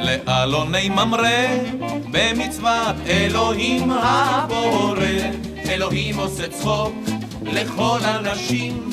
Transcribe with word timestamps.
לאלוני 0.00 0.88
ממרא, 0.88 1.46
במצוות 2.10 2.96
אלוהים 3.06 3.90
הבורא. 3.90 4.98
אלוהים 5.68 6.18
עושה 6.18 6.48
צחוק 6.48 6.94
לכל 7.42 7.98
הנשים, 8.02 8.90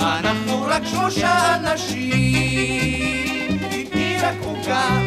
אנחנו 0.00 0.62
רק 0.66 0.82
שלושה 0.84 1.56
אנשים. 1.56 3.58
תתני 3.70 4.16
רק 4.22 4.34
עוגה 4.44 4.98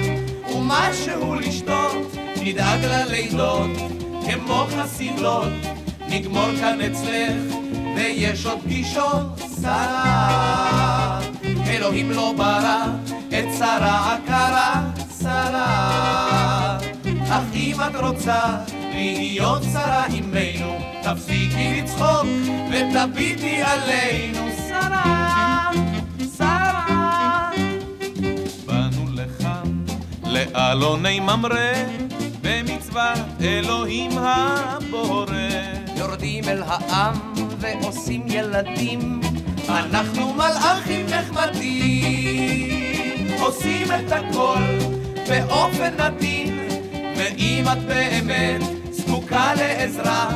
ומשהו 0.56 1.36
לשתות, 1.36 2.16
נדאג 2.44 2.86
ללילות 2.86 3.70
כמו 4.32 4.68
חסידות, 4.78 5.48
נגמור 6.08 6.48
כאן 6.60 6.82
אצלך 6.82 7.56
ויש 7.96 8.46
עוד 8.46 8.60
פגישות, 8.64 9.42
שרה. 9.62 11.20
אלוהים 11.68 12.12
לא 12.12 12.34
ברא 12.38 12.86
את 13.30 13.46
שרה 13.58 14.16
עקרה, 14.16 14.91
שרה. 15.52 16.78
אך 17.30 17.44
אם 17.54 17.76
את 17.88 17.96
רוצה 17.96 18.58
להיות 18.94 19.64
שרה 19.74 20.06
עמנו, 20.06 20.78
תפסיקי 21.04 21.82
לצחוק 21.82 22.28
ותביטי 22.72 23.62
עלינו, 23.62 24.48
שרה, 24.68 25.72
שרה. 26.38 27.50
באנו 28.66 29.06
לכאן 29.14 29.86
לאלוני 30.26 31.20
ממרא, 31.20 31.74
במצוות 32.42 33.20
אלוהים 33.42 34.12
הבורא. 34.18 35.36
יורדים 35.98 36.44
אל 36.44 36.64
העם 36.68 37.34
ועושים 37.60 38.24
ילדים, 38.28 39.22
אנחנו 39.70 40.34
מלאכים 40.34 41.06
נחמדים, 41.06 42.72
עושים 43.40 43.88
את 43.92 44.12
הכל 44.12 45.01
באופן 45.30 46.00
עדין, 46.00 46.60
ואם 47.18 47.64
את 47.72 47.84
באמת 47.88 48.62
זקוקה 48.92 49.54
לעזרה, 49.54 50.30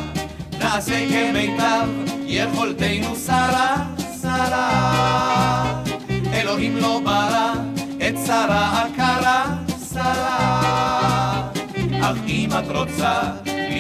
נעשה 0.60 1.06
כמיטב 1.10 1.88
יכולתנו 2.26 3.16
שרה, 3.16 3.76
שרה. 4.22 5.84
אלוהים 6.34 6.78
לא 6.78 7.02
ברא 7.04 7.54
את 7.98 8.16
שרה 8.26 8.84
עקרה, 8.84 9.46
שרה. 9.94 11.52
אך 12.02 12.18
אם 12.28 12.50
את 12.60 12.76
רוצה 12.78 13.22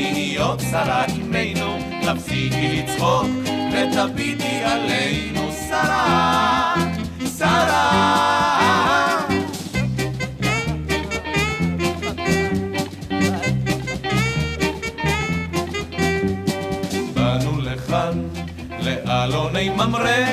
להיות 0.03 0.61
שרה 0.71 1.03
עמנו, 1.03 1.77
תפסיקי 2.01 2.83
לצחוק 2.83 3.27
ותביטי 3.73 4.63
עלינו, 4.63 5.51
שרה, 5.69 6.75
שרה. 7.37 8.64
לאלוני 19.65 19.69
ממרא, 19.69 20.25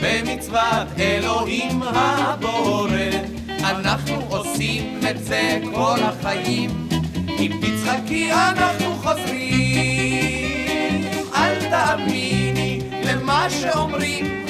במצוות 0.00 0.88
אלוהים 0.98 1.82
הבורא. 1.82 2.90
אנחנו 3.48 4.14
עושים 4.28 5.00
את 5.10 5.24
זה 5.24 5.60
כל 5.74 5.98
החיים, 6.02 6.88
אם 7.28 7.60
תצחקי 7.60 8.32
אנחנו 8.32 8.94
חוזרים. 8.94 9.40
אל 11.34 11.70
תאמיני 11.70 12.80
למה 13.04 13.46
שאומרים, 13.50 14.46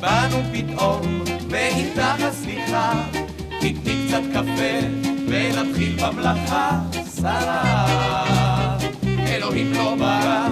באנו 0.00 0.36
פתאום 0.52 1.24
ואיתך 1.50 2.22
הסליחה. 2.22 2.92
תתני 3.60 4.06
קצת 4.06 4.22
קפה 4.32 4.86
ונתחיל 5.28 5.96
במלאכה, 6.02 6.80
שרה. 7.16 8.78
אלוהים 9.26 9.72
לא 9.72 9.94
ברא 9.98 10.46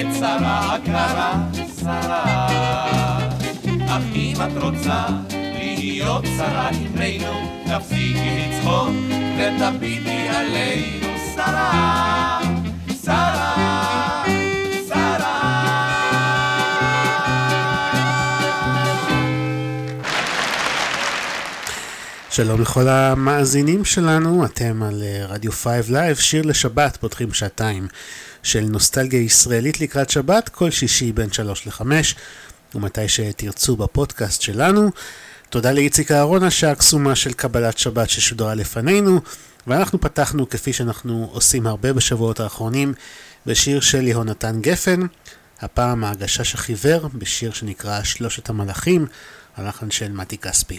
את 0.00 0.06
שרה 0.18 0.77
עקרה, 0.88 1.48
שרה. 1.80 3.26
אך 3.86 4.02
אם 4.14 4.36
את 4.36 4.62
רוצה 4.62 5.06
להיות 5.52 6.24
שרה 6.36 6.68
עמנו, 6.68 7.62
תפסיקי 7.66 8.48
לצחוק 8.48 8.94
ותביטי 9.38 10.28
עלינו, 10.28 11.06
שרה, 11.34 12.40
שרה. 13.04 13.54
שלום 22.30 22.60
לכל 22.60 22.88
המאזינים 22.88 23.84
שלנו, 23.84 24.44
אתם 24.44 24.82
על 24.82 25.02
רדיו 25.28 25.52
5 25.52 25.88
Live, 25.90 26.16
שיר 26.16 26.42
לשבת, 26.42 26.96
פותחים 26.96 27.32
שעתיים 27.32 27.88
של 28.42 28.60
נוסטלגיה 28.60 29.20
ישראלית 29.20 29.80
לקראת 29.80 30.10
שבת, 30.10 30.48
כל 30.48 30.70
שישי 30.70 31.12
בין 31.12 31.32
3 31.32 31.66
ל-5, 31.66 31.82
ומתי 32.74 33.08
שתרצו 33.08 33.76
בפודקאסט 33.76 34.42
שלנו. 34.42 34.90
תודה 35.50 35.72
לאיציק 35.72 36.12
אהרון, 36.12 36.42
השעה 36.42 36.70
הקסומה 36.70 37.16
של 37.16 37.32
קבלת 37.32 37.78
שבת 37.78 38.10
ששודרה 38.10 38.54
לפנינו, 38.54 39.20
ואנחנו 39.66 40.00
פתחנו, 40.00 40.48
כפי 40.48 40.72
שאנחנו 40.72 41.28
עושים 41.32 41.66
הרבה 41.66 41.92
בשבועות 41.92 42.40
האחרונים, 42.40 42.94
בשיר 43.46 43.80
של 43.80 44.06
יהונתן 44.06 44.60
גפן, 44.60 45.00
הפעם 45.60 46.04
ההגשש 46.04 46.54
החיוור, 46.54 47.08
בשיר 47.14 47.52
שנקרא 47.52 48.02
שלושת 48.02 48.48
המלאכים, 48.48 49.06
הלחן 49.56 49.90
של 49.90 50.12
מתי 50.12 50.38
כספי. 50.38 50.78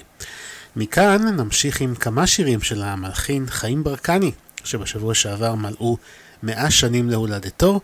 מכאן 0.76 1.28
נמשיך 1.28 1.82
עם 1.82 1.96
כמה 1.96 2.28
שירים 2.28 2.62
של 2.62 2.84
המלחין 2.84 3.46
חיים 3.50 3.84
ברקני, 3.84 4.32
שבשבוע 4.64 5.14
שעבר 5.14 5.56
מלאו 5.56 5.98
מאה 6.44 6.72
שנים 6.72 7.10
להולדתו. 7.10 7.80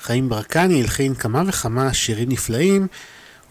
חיים 0.00 0.28
ברקני 0.28 0.82
הלחין 0.82 1.14
כמה 1.14 1.42
וכמה 1.46 1.94
שירים 1.94 2.28
נפלאים, 2.28 2.86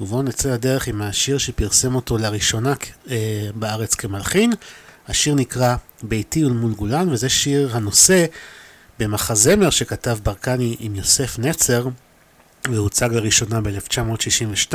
ובואו 0.01 0.21
נצא 0.21 0.53
לדרך 0.53 0.87
עם 0.87 1.01
השיר 1.01 1.37
שפרסם 1.37 1.95
אותו 1.95 2.17
לראשונה 2.17 2.73
אה, 3.09 3.49
בארץ 3.55 3.95
כמלחין. 3.95 4.51
השיר 5.07 5.35
נקרא 5.35 5.75
ביתי 6.03 6.45
ולמול 6.45 6.73
גולן, 6.73 7.09
וזה 7.09 7.29
שיר 7.29 7.69
הנושא 7.73 8.25
במחזמר 8.99 9.69
שכתב 9.69 10.17
ברקני 10.23 10.75
עם 10.79 10.95
יוסף 10.95 11.39
נצר, 11.39 11.87
והוצג 12.71 13.09
לראשונה 13.13 13.61
ב-1962. 13.61 14.73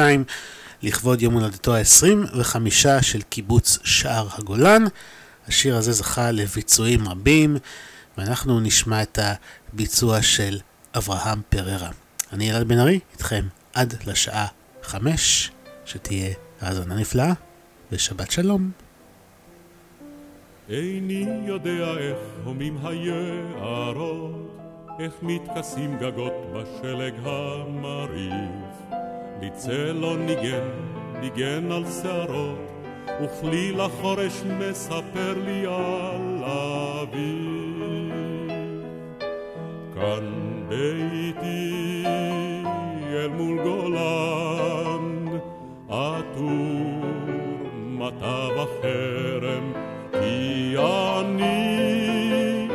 לכבוד 0.83 1.23
יום 1.23 1.35
הולדתו 1.35 1.77
ה-25 1.77 3.03
של 3.03 3.23
קיבוץ 3.23 3.79
שער 3.85 4.29
הגולן. 4.39 4.85
השיר 5.49 5.77
הזה 5.77 5.93
זכה 5.93 6.31
לביצועים 6.31 7.09
רבים, 7.09 7.57
ואנחנו 8.21 8.61
נשמע 8.61 9.03
את 9.03 9.19
הביצוע 9.73 10.23
של 10.23 10.59
אברהם 10.97 11.41
פררה. 11.49 11.91
אני 12.33 12.51
אלעד 12.51 12.69
בן 12.69 12.79
ארי, 12.79 13.01
איתכם 13.13 13.45
עד 13.75 13.95
לשעה 14.07 14.47
חמש, 14.83 15.51
שתהיה 15.85 16.35
האזנה 16.61 16.95
נפלאה, 16.95 17.33
ושבת 17.93 18.31
שלום. 18.31 18.71
איני 20.69 21.27
יודע 21.47 21.99
איך 21.99 22.19
הומים 22.45 22.79
היערות, 22.87 24.57
איך 24.99 25.13
מתכסים 25.23 25.99
גגות 25.99 26.33
בשלג 26.55 27.15
המרהיב. 27.25 28.51
לי 29.41 29.51
צלון 29.57 30.27
ניגן, 30.27 30.69
ניגן 31.21 31.73
על 31.73 31.85
שערות, 32.03 32.71
וכליל 33.23 33.81
החורש 33.81 34.43
מספר 34.43 35.35
לי 35.45 35.67
על 35.67 36.45
אביב. 36.45 37.80
כאן 40.01 40.25
ביתי 40.69 42.05
אל 43.13 43.29
מול 43.29 43.63
גולן 43.63 45.27
עטור 45.89 47.01
מטה 47.77 48.49
החרם 48.57 49.73
כי 50.13 50.75
אני 50.79 52.69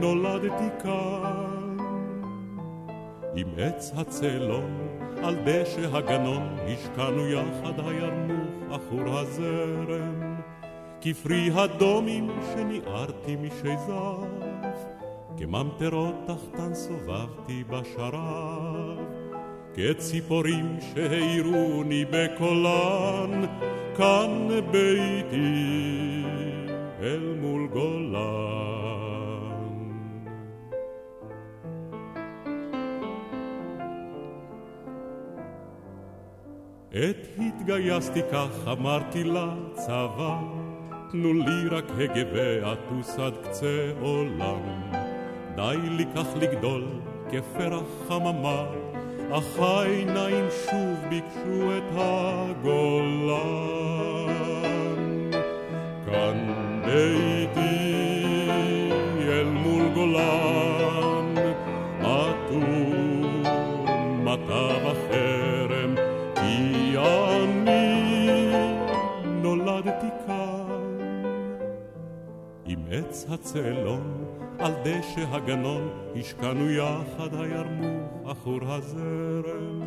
נולדתי 0.00 0.82
כאן 0.82 1.76
עם 3.36 3.46
עץ 3.56 3.92
הצלון 3.96 4.88
על 5.22 5.36
דשא 5.44 5.96
הגנון 5.96 6.56
השקענו 6.66 7.28
יחד 7.28 7.80
הירמוך 7.86 8.72
עכור 8.72 9.18
הזרם 9.18 10.36
כפרי 11.00 11.50
הדומים 11.54 12.30
שניערתי 12.54 13.36
משי 13.36 13.76
זר 13.86 14.49
כממטרות 15.40 16.14
תחתן 16.26 16.74
סובבתי 16.74 17.64
בשרב, 17.64 18.98
כציפורים 19.74 20.76
שהעירוני 20.80 22.04
בקולן, 22.10 23.44
כאן 23.96 24.48
ביתי 24.70 26.24
אל 27.00 27.34
מול 27.40 27.68
גולן. 27.72 28.40
עת 36.92 37.28
התגייסתי 37.38 38.20
כך 38.32 38.68
אמרתי 38.72 39.24
לצבא, 39.24 40.38
תנו 41.10 41.32
לי 41.32 41.68
רק 41.70 41.84
הגה 41.98 42.22
ואטוס 42.32 43.18
עד 43.18 43.34
קצה 43.42 43.92
עולם. 44.00 45.09
די 45.60 45.76
לי 45.90 46.06
כך 46.14 46.26
לגדול 46.36 46.84
כפרח 47.30 47.82
חממה, 48.08 48.64
אך 49.30 49.58
העיניים 49.58 50.44
שוב 50.50 50.98
ביקשו 51.08 51.76
את 51.76 51.82
הגולן. 51.96 53.40
כאן 56.06 56.36
ביתי 56.84 58.50
אל 59.28 59.44
מול 59.44 59.82
גולן, 59.94 61.34
עטור 62.00 62.64
מטר 64.24 64.90
החרם, 64.90 65.94
כי 66.34 66.94
אני 66.96 68.52
נולדתי 69.24 70.10
כאן 70.26 71.00
עם 72.66 72.78
עץ 72.90 73.26
הצלון. 73.30 74.29
על 74.60 74.72
דשא 74.84 75.24
הגנון 75.30 75.88
השקענו 76.16 76.70
יחד 76.70 77.34
הירמוך 77.34 78.32
אחור 78.32 78.58
הזרם. 78.62 79.80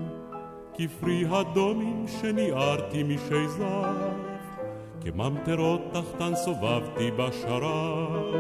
כפרי 0.73 1.25
הדומים 1.29 2.05
שניערתי 2.07 3.03
משיזר, 3.03 4.09
כממטרות 5.01 5.81
תחתן 5.91 6.35
סובבתי 6.35 7.11
בשרב, 7.11 8.35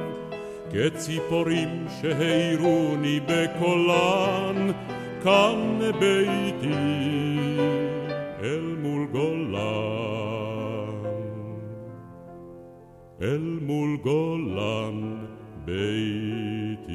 כציפורים 0.71 1.85
שהעירוני 2.01 3.19
בקולן, 3.19 4.71
כאן 5.23 5.79
ביתי 5.99 6.73
אל 8.43 8.75
מול 8.81 9.07
גולן. 9.11 9.63
אל 13.21 13.59
מול 13.61 13.97
גולן 14.03 15.22
Beit 15.65 16.89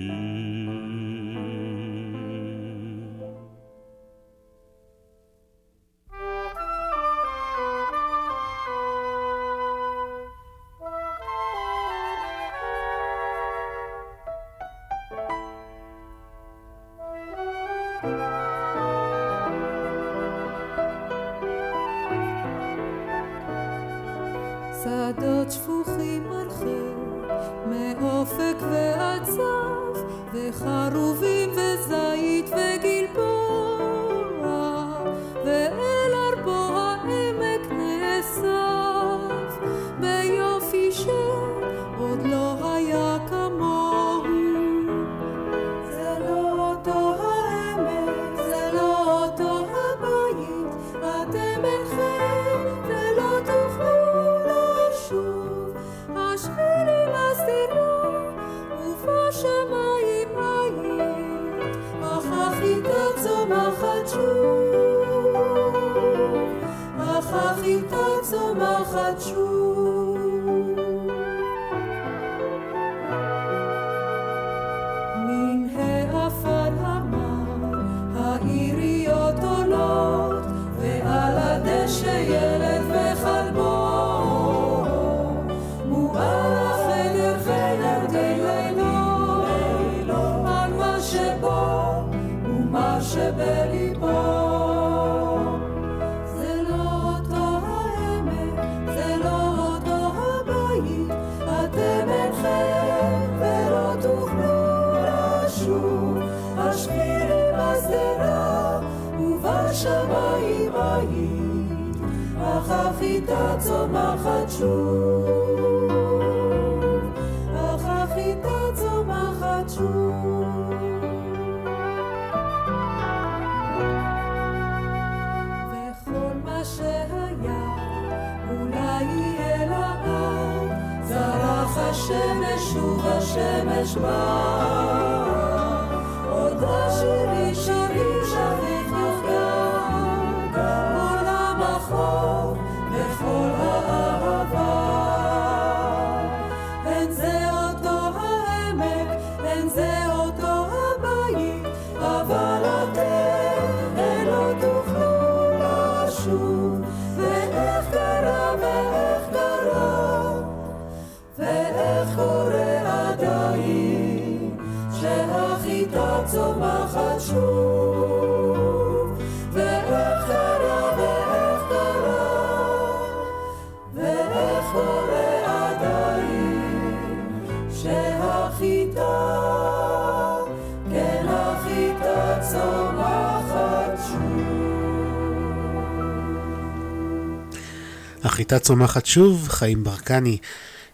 הייתה 188.52 188.64
צומחת 188.64 189.06
שוב, 189.06 189.48
חיים 189.48 189.84
ברקני 189.84 190.38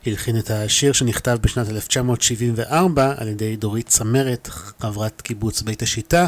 הלחין 0.06 0.38
את 0.38 0.50
השיר 0.50 0.92
שנכתב 0.92 1.38
בשנת 1.40 1.68
1974 1.68 3.14
על 3.16 3.28
ידי 3.28 3.56
דורית 3.56 3.88
צמרת, 3.88 4.48
חברת 4.80 5.20
קיבוץ 5.20 5.62
בית 5.62 5.82
השיטה, 5.82 6.26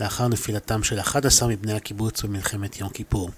לאחר 0.00 0.28
נפילתם 0.28 0.82
של 0.82 1.00
11 1.00 1.48
מבני 1.48 1.72
הקיבוץ 1.72 2.22
במלחמת 2.22 2.80
יום 2.80 2.88
כיפור. 2.88 3.30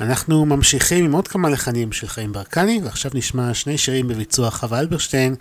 אנחנו 0.00 0.46
ממשיכים 0.46 1.04
עם 1.04 1.12
עוד 1.12 1.28
כמה 1.28 1.50
לחנים 1.50 1.92
של 1.92 2.08
חיים 2.08 2.32
ברקני, 2.32 2.80
ועכשיו 2.84 3.10
נשמע 3.14 3.54
שני 3.54 3.78
שירים 3.78 4.08
בביצוע 4.08 4.50
חווה 4.50 4.80
אלברשטיין, 4.80 5.34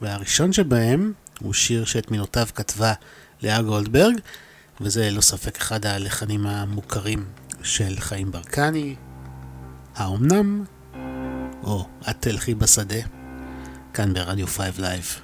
והראשון 0.00 0.52
שבהם 0.52 1.12
הוא 1.40 1.54
שיר 1.54 1.84
שאת 1.84 2.10
מילותיו 2.10 2.46
כתבה 2.54 2.92
לאה 3.42 3.62
גולדברג, 3.62 4.14
וזה 4.80 5.10
ללא 5.10 5.20
ספק 5.20 5.56
אחד 5.56 5.86
הלחנים 5.86 6.46
המוכרים 6.46 7.24
של 7.62 7.94
חיים 7.98 8.30
ברקני, 8.30 8.94
האומנם? 9.96 10.64
או 11.62 11.86
את 12.10 12.16
תלכי 12.20 12.54
בשדה, 12.54 13.00
כאן 13.94 14.14
ברדיו 14.14 14.46
5 14.46 14.78
Live. 14.78 15.20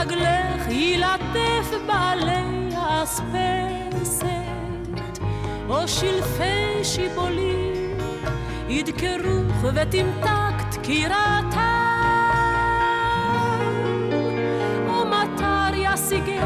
רגלך 0.00 0.68
ילטף 0.68 1.70
בעלי 1.86 2.68
האספסת, 2.76 4.28
או 5.68 5.88
שלפי 5.88 6.84
שיבולים 6.84 7.98
ידקרוך 8.68 9.64
ותמתק 9.64 10.54
דקירתה 10.72 11.80
ומטר 14.88 15.74
ישיגך 15.74 16.44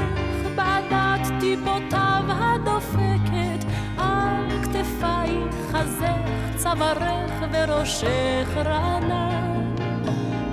בעדת 0.55 1.27
טיפותיו 1.41 2.25
הדופקת 2.29 3.65
על 3.99 4.63
כתפייך 4.63 5.55
חזך 5.73 6.57
צווארך 6.57 7.33
וראשך 7.53 8.49
רענן. 8.57 9.75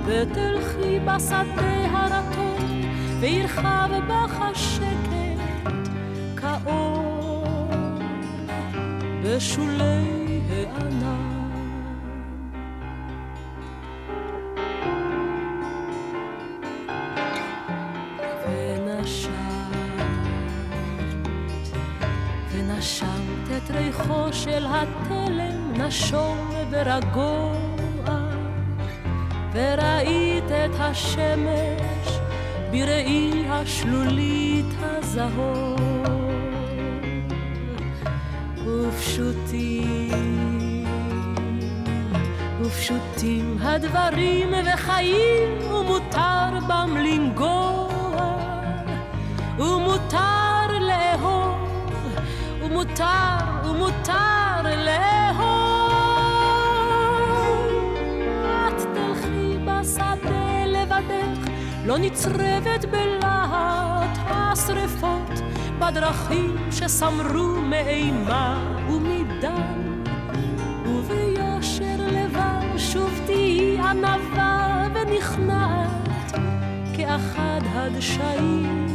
ותלכי 0.04 0.98
בשדה 1.00 1.86
הרטון 1.92 2.41
וירחב 3.22 3.90
בך 4.08 4.40
השקט 4.40 5.70
כאור 6.36 7.44
בשולי 9.24 10.40
הענן. 10.48 11.42
את 23.56 23.70
ריחו 23.70 24.32
של 24.32 24.66
התלם 24.66 25.72
נשום 25.72 26.50
ורגוע, 26.70 27.54
וראית 29.52 30.44
את 30.44 30.80
השמש 30.80 32.01
בראי 32.72 33.44
השלולית 33.48 34.66
הזהור. 34.80 35.76
ופשוטים, 38.66 40.84
ופשוטים 42.60 43.56
הדברים 43.60 44.48
וחיים, 44.74 45.70
ומותר 45.70 46.58
בם 46.68 46.96
לנגוע, 46.96 47.88
ומותר 49.58 50.78
לאהוב, 50.80 51.56
ומותר 52.62 53.38
ומותר 53.64 54.62
לאהוב. 54.84 55.92
את 58.68 58.86
תלכי 58.94 59.56
לא 61.86 61.98
נצרבת 61.98 62.84
בלהט 62.90 64.18
השרפות, 64.26 65.42
בדרכים 65.78 66.56
שסמרו 66.70 67.60
מאימה 67.60 68.74
ומדם. 68.90 70.02
וביושר 70.86 71.96
לבב 71.98 72.78
שוב 72.78 73.20
תהי 73.26 73.78
ענווה 73.78 74.88
ונכנעת, 74.94 76.32
כאחד 76.96 77.60
הדשאים, 77.74 78.88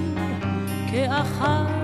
כאחד 0.92 1.78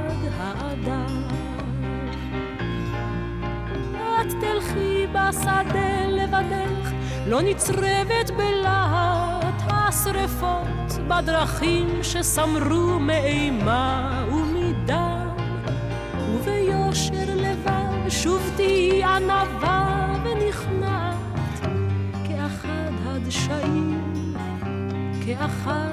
תלכי 4.41 5.07
בשדה 5.07 6.07
לבדך, 6.07 6.91
לא 7.27 7.41
נצרבת 7.41 8.31
בלהט 8.37 9.61
השרפות, 9.67 10.72
בדרכים 11.07 11.99
שסמרו 12.03 12.99
מאימה 12.99 14.23
ומדם, 14.31 15.27
וביושר 16.29 17.35
לבב 17.35 18.09
שוב 18.09 18.51
תהי 18.55 19.03
ענווה 19.03 20.13
ונכנעת, 20.23 21.59
כאחד 22.27 22.91
הדשאים, 23.05 24.33
כאחד 25.25 25.92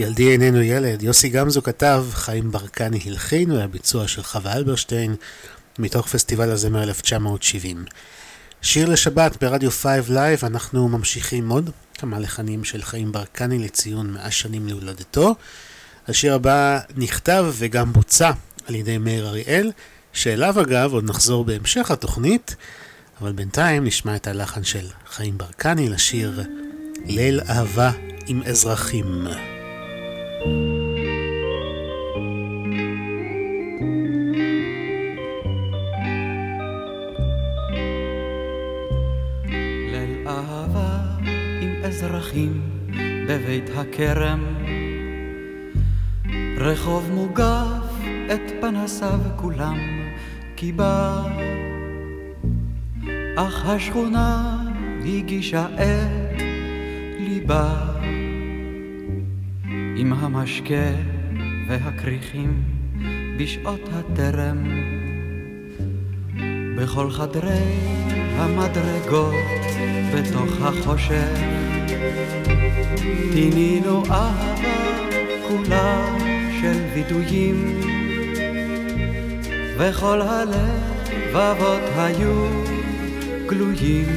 ילדי 0.00 0.32
איננו 0.32 0.62
ילד, 0.62 1.02
יוסי 1.02 1.28
גמזו 1.28 1.62
כתב, 1.62 2.06
חיים 2.12 2.50
ברקני 2.50 3.00
הלחין, 3.06 3.50
והביצוע 3.50 4.08
של 4.08 4.22
חווה 4.22 4.52
אלברשטיין, 4.52 5.14
מתוך 5.78 6.08
פסטיבל 6.08 6.50
הזמר 6.50 6.82
1970. 6.82 7.84
שיר 8.62 8.88
לשבת 8.88 9.42
ברדיו 9.42 9.70
5 9.70 10.08
Live, 10.08 10.44
אנחנו 10.44 10.88
ממשיכים 10.88 11.48
עוד 11.48 11.70
כמה 11.94 12.18
לחנים 12.18 12.64
של 12.64 12.82
חיים 12.82 13.12
ברקני 13.12 13.58
לציון 13.58 14.12
100 14.12 14.30
שנים 14.30 14.68
להולדתו. 14.68 15.34
השיר 16.08 16.34
הבא 16.34 16.78
נכתב 16.96 17.46
וגם 17.52 17.92
בוצע 17.92 18.30
על 18.66 18.74
ידי 18.74 18.98
מאיר 18.98 19.28
אריאל, 19.28 19.72
שאליו 20.12 20.60
אגב 20.60 20.92
עוד 20.92 21.04
נחזור 21.04 21.44
בהמשך 21.44 21.90
התוכנית, 21.90 22.56
אבל 23.20 23.32
בינתיים 23.32 23.84
נשמע 23.84 24.16
את 24.16 24.26
הלחן 24.26 24.64
של 24.64 24.86
חיים 25.10 25.38
ברקני 25.38 25.88
לשיר 25.88 26.42
ליל 27.06 27.40
אהבה 27.48 27.90
עם 28.26 28.42
אזרחים. 28.42 29.26
בבית 43.30 43.70
הכרם. 43.76 44.44
רחוב 46.56 47.10
מוגף 47.14 47.94
את 48.34 48.52
פנסיו 48.60 49.20
כולם 49.36 49.78
קיבה 50.54 51.22
אך 53.36 53.66
השכונה 53.66 54.58
הגישה 55.04 55.66
את 55.74 56.42
ליבה 57.18 57.99
עם 60.00 60.12
המשקה 60.12 60.90
והכריכים 61.68 62.62
בשעות 63.38 63.88
הטרם. 63.92 64.64
בכל 66.76 67.10
חדרי 67.10 67.64
המדרגות 68.36 69.34
בתוך 70.14 70.60
החושך 70.62 71.38
טינינו 73.32 74.02
אהבה 74.10 74.98
כולה 75.48 76.16
של 76.60 76.82
וידויים 76.94 77.80
וכל 79.78 80.20
הלבבות 80.22 81.82
היו 81.96 82.46
גלויים 83.46 84.08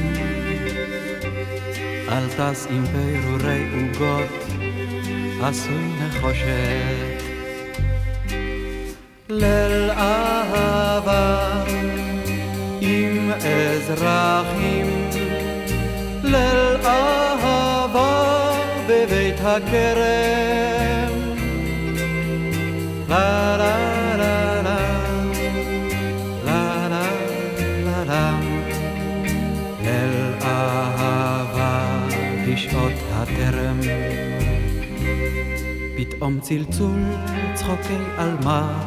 אל 2.08 2.28
טס 2.28 2.66
עם 2.70 2.84
פירורי 2.86 3.64
עוגות 3.72 4.43
עשוי 5.48 5.92
נחושת. 6.00 7.22
ליל 9.28 9.90
אהבה 9.90 11.64
עם 12.80 13.30
אזרחים, 13.32 15.10
ליל 16.22 16.76
אהבה 16.84 18.52
בבית 18.88 19.40
הכרם. 19.40 21.14
לה 23.08 23.56
לה 23.56 23.93
פתאום 36.24 36.40
צלצול 36.40 37.02
צחוקי 37.54 37.98
על 38.16 38.36
מה 38.44 38.82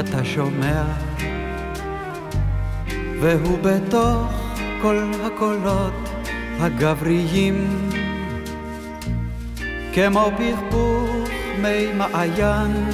אתה 0.00 0.24
שומע? 0.24 0.84
והוא 3.20 3.58
בתוך 3.62 4.32
כל 4.82 5.10
הקולות 5.26 5.92
הגבריים. 6.60 7.88
כמו 9.94 10.30
פכפוך 10.38 11.28
מי 11.58 11.92
מעיין 11.92 12.90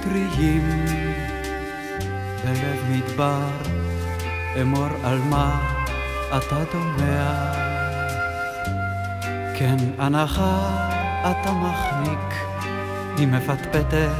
טריים. 0.00 0.84
בלב 2.44 2.84
מדבר 2.90 3.48
אמור 4.62 4.88
על 5.04 5.18
מה 5.18 5.60
אתה 6.36 6.64
דומע? 6.72 7.52
כן 9.58 9.76
הנחה 9.98 10.86
אתה 11.30 11.52
מחניק 11.52 12.45
היא 13.18 13.26
מפטפטת, 13.26 14.10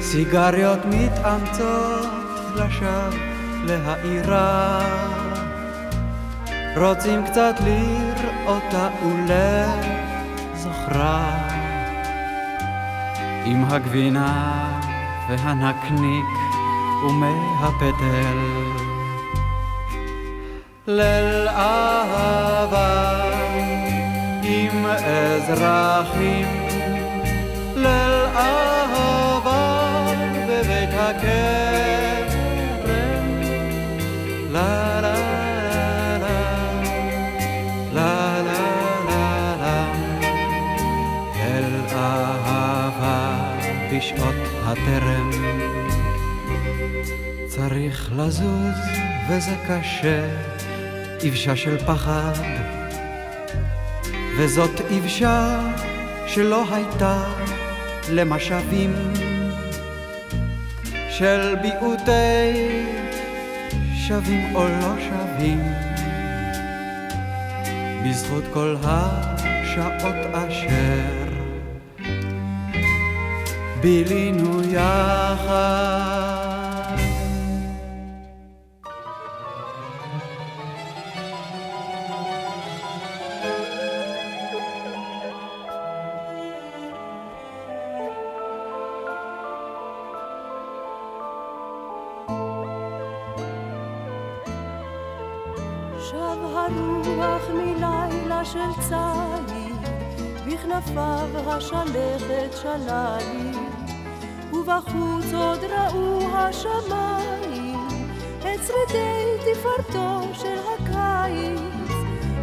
סיגריות 0.00 0.78
מתאמצות 0.84 2.08
לשווא 2.56 3.10
להעירה, 3.64 4.80
רוצים 6.76 7.26
קצת 7.26 7.54
לראותה 7.64 8.88
ולזוכרה, 10.52 11.38
עם 13.44 13.64
הגבינה 13.64 14.64
והנקניק 15.28 16.26
ומהפטל. 17.04 18.38
ליל 20.86 21.48
אהבה 21.48 23.20
עם 24.42 24.86
אזרחים 24.86 26.59
ליל 27.80 28.26
אהבה 28.36 30.06
בבית 30.48 30.94
אהבה 41.92 43.50
בשעות 43.92 44.34
הטרם 44.64 45.30
צריך 47.46 48.12
לזוז 48.16 48.76
וזה 49.30 49.56
קשה 49.68 50.28
יבשה 51.22 51.56
של 51.56 51.78
פחד 51.78 52.32
וזאת 54.38 54.80
יבשה 54.90 55.60
שלא 56.26 56.64
הייתה 56.74 57.24
למשאבים 58.12 58.94
של 61.10 61.54
ביעוטי 61.62 62.82
שווים 63.94 64.56
או 64.56 64.68
לא 64.68 64.94
שווים. 64.98 65.60
בזכות 68.04 68.44
כל 68.52 68.76
השעות 68.82 70.16
אשר 70.32 71.30
בילינו 73.80 74.62
יחד 74.62 76.39
שלל, 102.90 103.50
ובחוץ 104.52 105.32
עוד 105.34 105.64
ראו 105.64 106.18
השמיים 106.32 107.88
את 108.40 108.60
שרידי 108.66 109.52
תפארתו 109.52 110.34
של 110.34 110.58
הקיץ, 110.74 111.92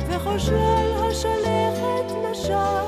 וכל 0.07 0.39
שלל 0.39 0.91
השלכת 1.09 2.15
נשר 2.31 2.85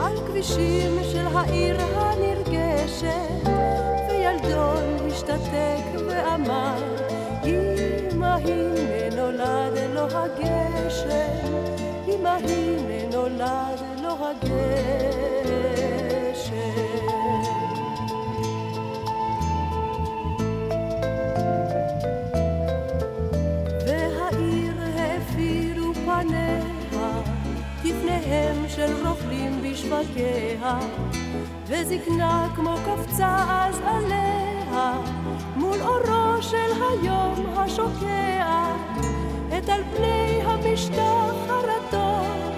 על 0.00 0.16
כבישים 0.26 0.98
של 1.12 1.26
העיר 1.34 1.76
הנרגשת, 1.80 3.48
וילדון 4.10 5.10
השתתק 5.12 5.84
ואמר, 6.08 6.78
אמא 7.44 8.36
הנה 8.44 9.16
נולד 9.16 9.78
לו 9.94 10.06
הגשם 10.10 11.52
אמא 12.08 12.28
הנה 12.28 13.16
נולד 13.16 13.80
לו 14.02 14.10
הגשם. 14.26 15.75
בשוקיה, 29.86 30.78
וזקנה 31.66 32.48
כמו 32.54 32.76
קפצה 32.86 33.44
אז 33.48 33.80
עליה, 33.84 34.92
מול 35.56 35.80
אורו 35.80 36.42
של 36.42 36.72
היום 36.80 37.46
השוקע. 37.56 38.66
את 39.58 39.68
על 39.68 39.82
פני 39.96 40.40
המשטח 40.42 41.34
הרטוב, 41.48 42.52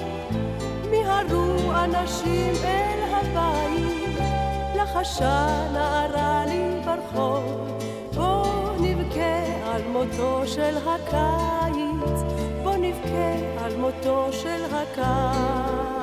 מיהרו 0.91 1.73
אנשים 1.85 2.55
אל 2.65 3.15
הבית, 3.15 4.19
לחשה 4.77 5.69
נערה 5.73 6.45
לי 6.47 6.81
ברחוב, 6.85 7.79
בוא 8.15 8.71
נבכה 8.81 9.73
על 9.75 9.83
מותו 9.93 10.43
של 10.47 10.77
הקיץ, 10.77 12.21
בוא 12.63 12.77
נבכה 12.77 13.65
על 13.65 13.77
מותו 13.77 14.29
של 14.33 14.65
הקיץ. 14.75 15.98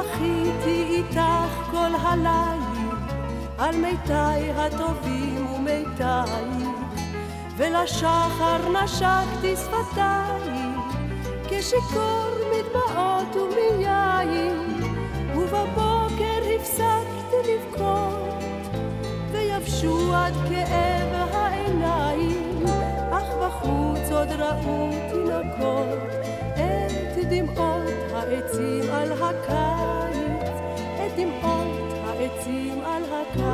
בכיתי 0.00 0.84
איתך 0.90 1.70
כל 1.70 1.90
הליל 2.02 2.62
על 3.58 3.76
מיתי 3.76 4.50
הטובים 4.56 5.46
ומיתייך 5.46 6.68
ולשחר 7.56 8.68
נשקתי 8.68 9.54
שפתייך 9.56 10.80
כשיכור 11.48 12.30
מדמעות 12.50 13.36
ומיין 13.36 14.82
ובבוקר 15.36 16.40
הפסקתי 16.56 17.36
לבכות 17.52 18.44
ויבשו 19.32 20.14
עד 20.14 20.34
כאב 20.34 21.30
העיניים. 21.32 22.64
אך 23.10 23.24
בחוץ 23.42 24.10
עוד 24.10 24.28
ראו 24.32 24.90
תינוקות 25.10 25.98
דמעות 27.30 28.12
העצים 28.12 28.90
על 28.90 29.12
הקיץ, 29.12 30.50
את 30.96 31.12
דמעות 31.16 31.92
העצים 32.04 32.80
על 32.84 33.02
הקיץ. 33.04 33.50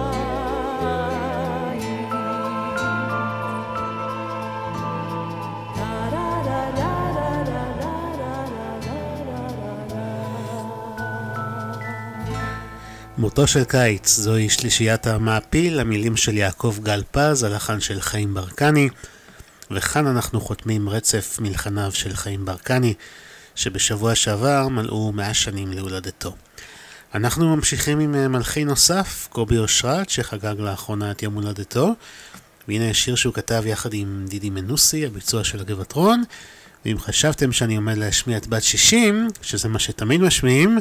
מותו 13.19 13.47
של 13.47 13.65
קיץ, 13.65 14.17
זוהי 14.17 14.49
שלישיית 14.49 15.07
המעפיל, 15.07 15.81
המילים 15.81 16.17
של 16.17 16.37
יעקב 16.37 16.77
גל 16.83 17.03
פז, 17.11 17.43
הלחן 17.43 17.81
של 17.81 18.01
חיים 18.01 18.35
ברקני, 18.35 18.89
וכאן 19.71 20.07
אנחנו 20.07 20.41
חותמים 20.41 20.89
רצף 20.89 21.39
מלחניו 21.41 21.93
של 21.93 22.15
חיים 22.17 22.45
ברקני, 22.45 22.95
שבשבוע 23.57 24.14
שעבר 24.14 24.69
מלאו 24.69 25.12
מאה 25.12 25.35
שנים 25.35 25.73
להולדתו. 25.73 26.35
אנחנו 27.14 27.57
ממשיכים 27.57 28.01
עם 28.01 28.14
אה, 28.14 28.29
מלחי 28.29 28.64
נוסף, 28.64 29.29
קובי 29.31 29.59
אושרת, 29.59 30.11
שחגג 30.11 30.55
לאחרונה 30.59 31.11
את 31.11 31.23
יום 31.23 31.35
הולדתו, 31.35 31.95
והנה 32.69 32.95
שיר 32.95 33.14
שהוא 33.14 33.35
כתב 33.35 33.62
יחד 33.66 33.95
עם 33.95 34.25
דידי 34.29 34.51
מנוסי, 34.51 35.07
הביצוע 35.07 35.45
של 35.45 35.61
הגבעטרון, 35.61 36.23
ואם 36.85 36.99
חשבתם 36.99 37.53
שאני 37.53 37.77
עומד 37.77 37.97
להשמיע 37.97 38.37
את 38.37 38.47
בת 38.47 38.62
60, 38.62 39.29
שזה 39.42 39.69
מה 39.69 39.79
שתמיד 39.79 40.21
משמיעים, 40.21 40.79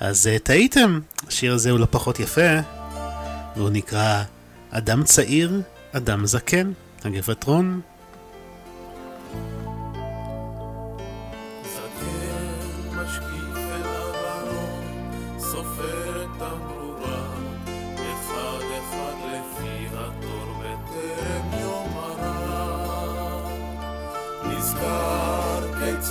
אז 0.00 0.26
uh, 0.26 0.38
טעיתם, 0.38 1.00
השיר 1.28 1.54
הזה 1.54 1.70
הוא 1.70 1.80
לא 1.80 1.86
פחות 1.90 2.20
יפה, 2.20 2.60
והוא 3.56 3.70
נקרא 3.70 4.22
אדם 4.70 5.04
צעיר, 5.04 5.60
אדם 5.92 6.26
זקן, 6.26 6.72
הגבעטרון, 7.04 7.80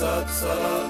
Salaam. 0.02 0.81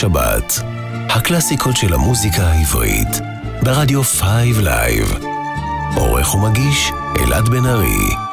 לשבת, 0.00 0.60
הקלאסיקות 1.08 1.76
של 1.76 1.94
המוזיקה 1.94 2.42
העברית, 2.42 3.20
ברדיו 3.62 4.02
5 4.02 4.22
Live. 4.62 5.18
עורך 5.96 6.34
ומגיש 6.34 6.92
אלעד 7.18 7.48
בן 7.48 7.66
ארי. 7.66 8.29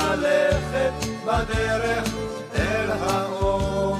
ללכת 0.00 0.92
בדרך 1.26 2.14
אל 2.54 2.90
האור. 2.90 3.96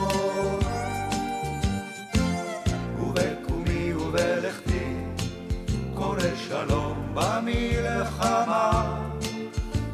ובקומי 3.00 3.94
ובלכתי 3.94 4.94
קורא 5.94 6.20
שלום 6.48 7.14
במלחמה, 7.14 8.96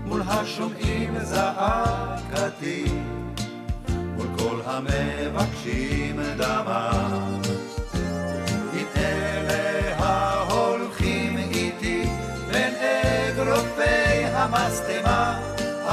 מול 0.04 0.22
השומעים 0.26 1.18
זעקתי, 1.18 2.84
מול 4.16 4.26
כל 4.38 4.60
המבקשים 4.64 6.20
דמה. 6.36 6.90
עם 8.72 8.86
אלה 8.96 9.96
ההולכים 9.98 11.36
איתי 11.38 12.06
בין 12.52 12.74
אגרופי 12.74 14.24
המשטמה 14.32 15.55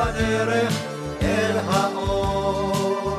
בדרך 0.00 0.72
אל 1.22 1.56
האור. 1.66 3.18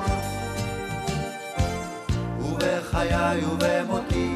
ובחיי 2.39 3.46
ובמותי, 3.46 4.36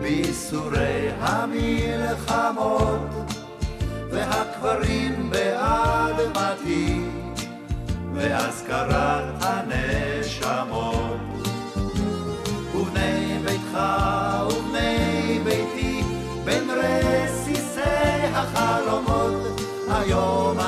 בייסורי 0.00 1.10
המלחמות, 1.20 3.00
והקברים 4.10 5.30
באדמתי, 5.30 7.00
ואזכרת 8.14 9.24
הנשמות. 9.40 11.16
ובני 12.74 13.38
ביתך 13.44 13.78
ובני 14.50 15.40
ביתי, 15.44 16.02
בין 16.44 16.70
רסיסי 16.70 17.80
החלומות, 18.34 19.60
היום 19.88 20.58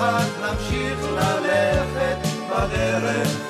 ביחד 0.00 0.26
נמשיך 0.40 0.98
ללכת 1.12 2.18
בדרך 2.50 3.49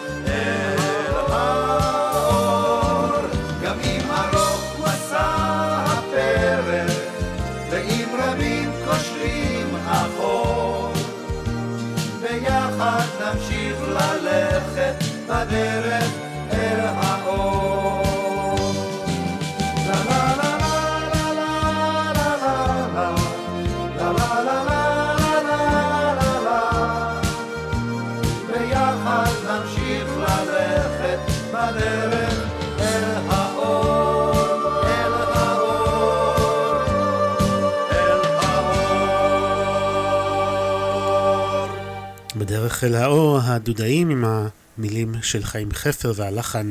האור, 42.88 43.38
הדודאים 43.42 44.10
עם 44.10 44.24
המילים 44.24 45.14
של 45.22 45.44
חיים 45.44 45.72
חפר 45.72 46.12
והלחן 46.16 46.70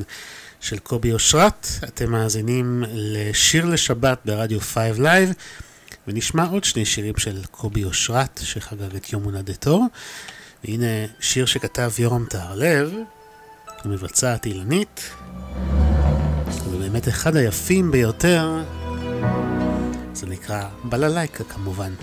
של 0.59 0.77
קובי 0.77 1.13
אושרת. 1.13 1.67
אתם 1.83 2.11
מאזינים 2.11 2.83
לשיר 2.91 3.65
לשבת 3.65 4.19
ברדיו 4.25 4.59
5 4.59 4.97
Live, 4.99 5.33
ונשמע 6.07 6.45
עוד 6.45 6.63
שני 6.63 6.85
שירים 6.85 7.17
של 7.17 7.41
קובי 7.51 7.83
אושרת 7.83 8.39
שחגג 8.43 8.95
את 8.95 9.13
יום 9.13 9.23
הולדתו. 9.23 9.81
והנה 10.63 11.05
שיר 11.19 11.45
שכתב 11.45 11.91
יורם 11.99 12.25
טהרלב, 12.29 12.93
ומבצעת 13.85 14.45
אילנית, 14.45 15.09
ובאמת 16.65 17.07
אחד 17.07 17.35
היפים 17.35 17.91
ביותר, 17.91 18.63
זה 20.13 20.25
נקרא 20.25 20.63
בללייקה 20.83 21.43
כמובן. 21.43 21.93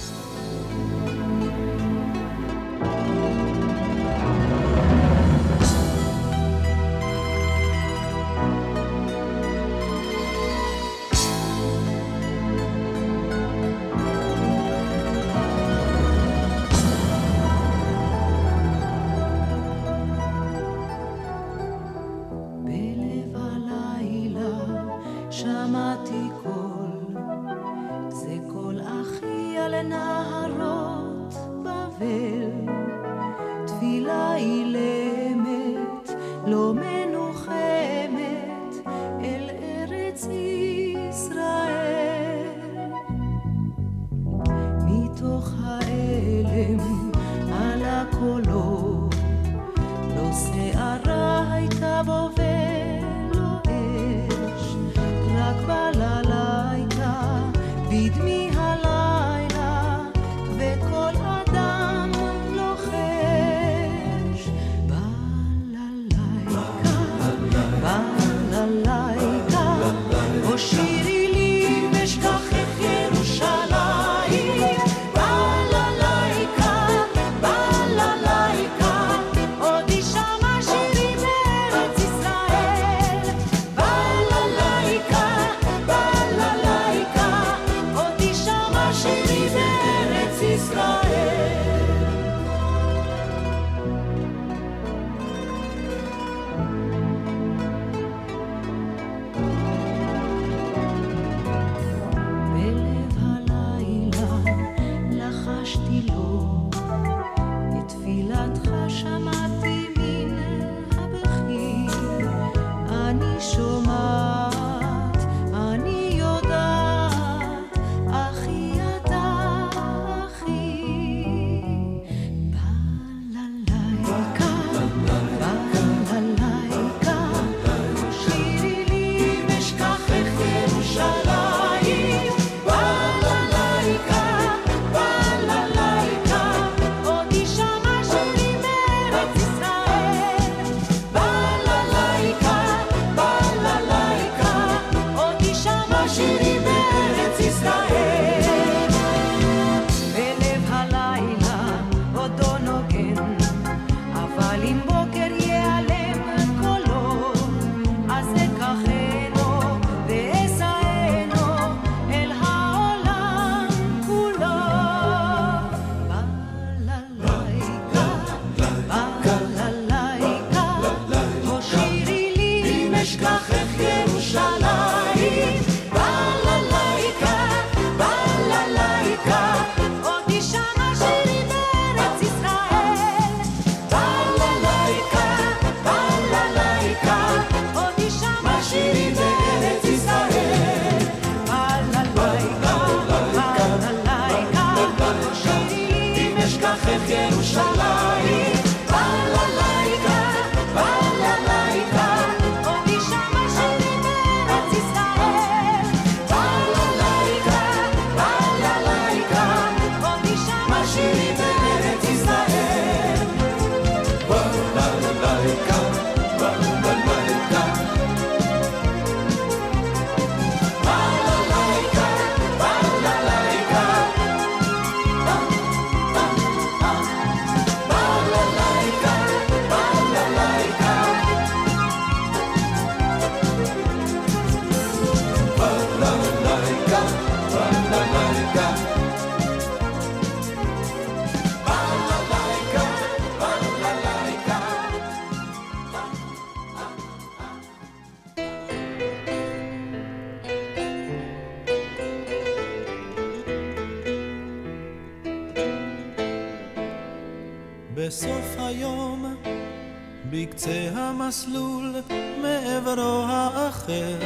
בקצה 261.26 261.46
המסלול, 261.46 261.94
מעברו 262.42 263.24
האחר 263.28 264.18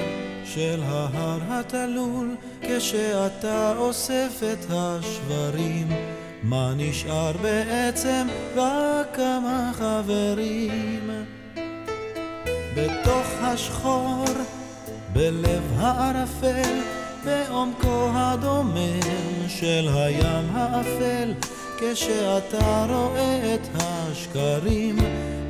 של 0.45 0.81
ההר 0.85 1.39
התלול, 1.49 2.35
כשאתה 2.63 3.75
אוסף 3.77 4.43
את 4.53 4.67
השברים, 4.71 5.89
מה 6.43 6.73
נשאר 6.77 7.33
בעצם? 7.43 8.27
רק 8.57 9.17
כמה 9.17 9.73
חברים. 9.75 11.11
בתוך 12.77 13.27
השחור, 13.41 14.25
בלב 15.13 15.63
הערפל, 15.77 16.81
בעומקו 17.25 18.11
הדומם 18.15 19.01
של 19.49 19.89
הים 19.95 20.47
האפל, 20.53 21.33
כשאתה 21.81 22.87
רואה 22.89 23.55
את 23.55 23.69
השקרים, 23.75 24.99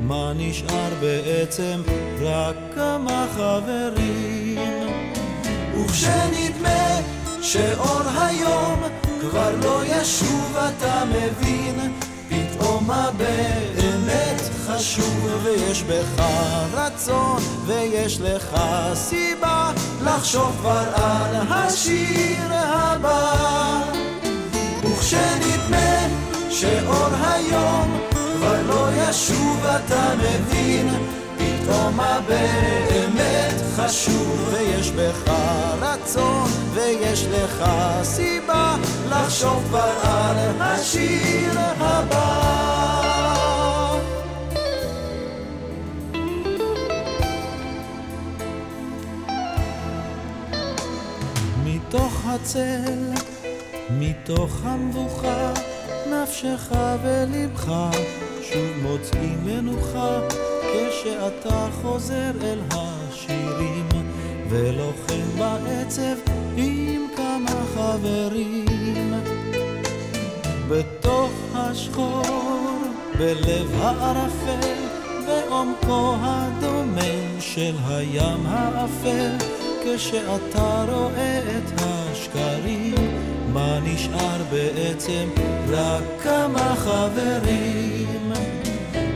מה 0.03 0.33
נשאר 0.37 0.91
בעצם? 1.01 1.83
רק 2.21 2.57
כמה 2.75 3.27
חברים. 3.37 4.59
וכשנדמה 5.75 7.01
שאור 7.43 8.03
היום 8.19 8.83
כבר 9.21 9.57
לא 9.63 9.83
ישוב, 9.87 10.57
אתה 10.57 11.03
מבין 11.05 11.93
פתאום 12.29 12.87
מה 12.87 13.11
באמת 13.17 14.41
חשוב, 14.67 15.41
ויש 15.43 15.83
בך 15.83 16.23
רצון, 16.73 17.43
ויש 17.67 18.21
לך 18.21 18.57
סיבה 18.95 19.73
לחשוב 20.05 20.57
כבר 20.61 20.85
על 20.95 21.37
השיר 21.51 22.53
הבא. 22.53 24.00
וכשנדמה 25.11 26.07
שאור 26.51 27.09
היום 27.23 28.01
כבר 28.37 28.63
לא 28.67 28.89
ישוב, 28.97 29.65
אתה 29.67 30.13
מבין 30.17 30.89
פתאום 31.39 31.97
מה 31.97 32.21
באמת 32.29 33.55
חשוב, 33.77 34.49
ויש 34.53 34.91
בך 34.91 35.33
רצון, 35.81 36.51
ויש 36.75 37.27
לך 37.27 37.65
סיבה 38.03 38.77
לחשוב 39.09 39.65
כבר 39.69 39.93
על 40.03 40.37
השיר 40.61 41.61
הבא. 41.81 42.61
מתוך 51.65 52.23
הצל, 52.27 53.20
מתוך 54.01 54.61
המבוכה, 54.65 55.53
נפשך 56.13 56.73
ולבך 57.03 57.73
שוב 58.43 58.71
מוצאים 58.83 59.39
מנוחה, 59.45 60.21
כשאתה 60.61 61.69
חוזר 61.83 62.31
אל 62.43 62.59
השירים, 62.71 63.89
ולוחם 64.49 65.39
בעצב 65.39 66.17
עם 66.57 67.07
כמה 67.17 67.65
חברים. 67.75 69.13
בתוך 70.69 71.31
השחור, 71.55 72.23
בלב 73.19 73.75
הערפל, 73.81 74.81
בעומקו 75.27 76.15
הדומם 76.21 77.41
של 77.41 77.75
הים 77.89 78.47
האפל, 78.47 79.37
כשאתה 79.85 80.85
רואה 80.89 81.39
את 81.39 81.81
השקרים, 81.81 83.30
מה 83.53 83.79
נשאר 83.85 84.43
בעצם? 84.51 85.29
רק 85.71 86.03
כמה 86.23 86.75
חברים. 86.77 88.33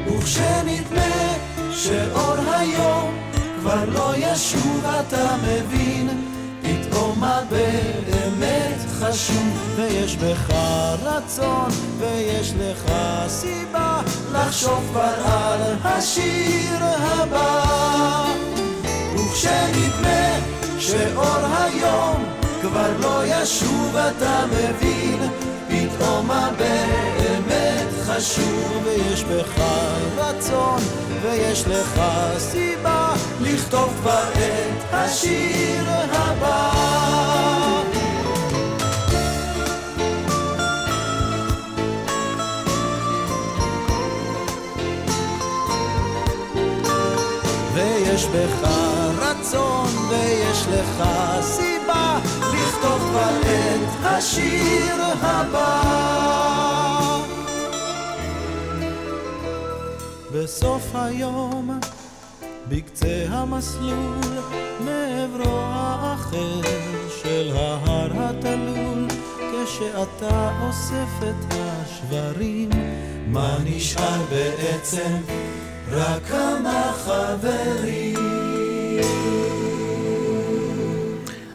וכשנדמה 0.07 1.35
שאור 1.73 2.35
היום 2.57 3.15
כבר 3.61 3.85
לא 3.93 4.13
ישוב, 4.17 4.85
אתה 5.01 5.37
מבין 5.43 6.09
פתאום 6.63 7.21
מה 7.21 7.41
באמת 7.51 8.79
חשוב, 9.01 9.75
ויש 9.77 10.17
בך 10.17 10.51
רצון, 11.03 11.71
ויש 11.99 12.53
לך 12.59 12.93
סיבה 13.29 14.01
לחשוב 14.33 14.87
כבר 14.91 15.15
על 15.25 15.61
השיר 15.85 16.79
הבא. 16.81 18.25
וכשנדמה 19.15 20.39
שאור 20.79 21.39
היום 21.59 22.44
כבר 22.65 22.99
לא 23.01 23.23
ישוב, 23.27 23.97
אתה 23.97 24.45
מבין 24.47 25.19
פתאום 25.69 26.27
מה 26.27 26.51
באמת 26.59 27.89
חשוב, 28.07 28.83
ויש 28.85 29.25
בך 29.25 29.61
רצון, 30.17 30.81
ויש 31.23 31.65
לך 31.67 32.01
סיבה 32.39 33.15
לכתוב 33.41 33.95
כבר 34.01 34.29
את 34.33 34.85
השיר 34.93 35.85
הבא. 36.13 36.71
ויש 47.75 48.27
בך 48.27 48.69
רצון 49.19 49.89
ויש 50.09 50.67
לך 50.67 51.05
סיבה 51.41 51.84
כבר 53.15 53.41
את 53.43 54.05
השיר 54.05 55.03
הבא. 55.21 55.83
בסוף 60.33 60.95
היום, 60.95 61.79
בקצה 62.69 63.27
המסלול, 63.29 64.21
מעברו 64.81 65.59
האחר 65.61 66.61
של 67.23 67.53
ההר 67.57 68.11
התלול, 68.17 69.09
כשאתה 69.65 70.51
אוסף 70.67 71.23
את 71.23 71.55
השברים, 71.55 72.71
מה 73.27 73.57
נשאר 73.65 74.23
בעצם? 74.31 75.17
רק 75.91 76.23
כמה 76.23 76.93
חברים. 77.05 78.15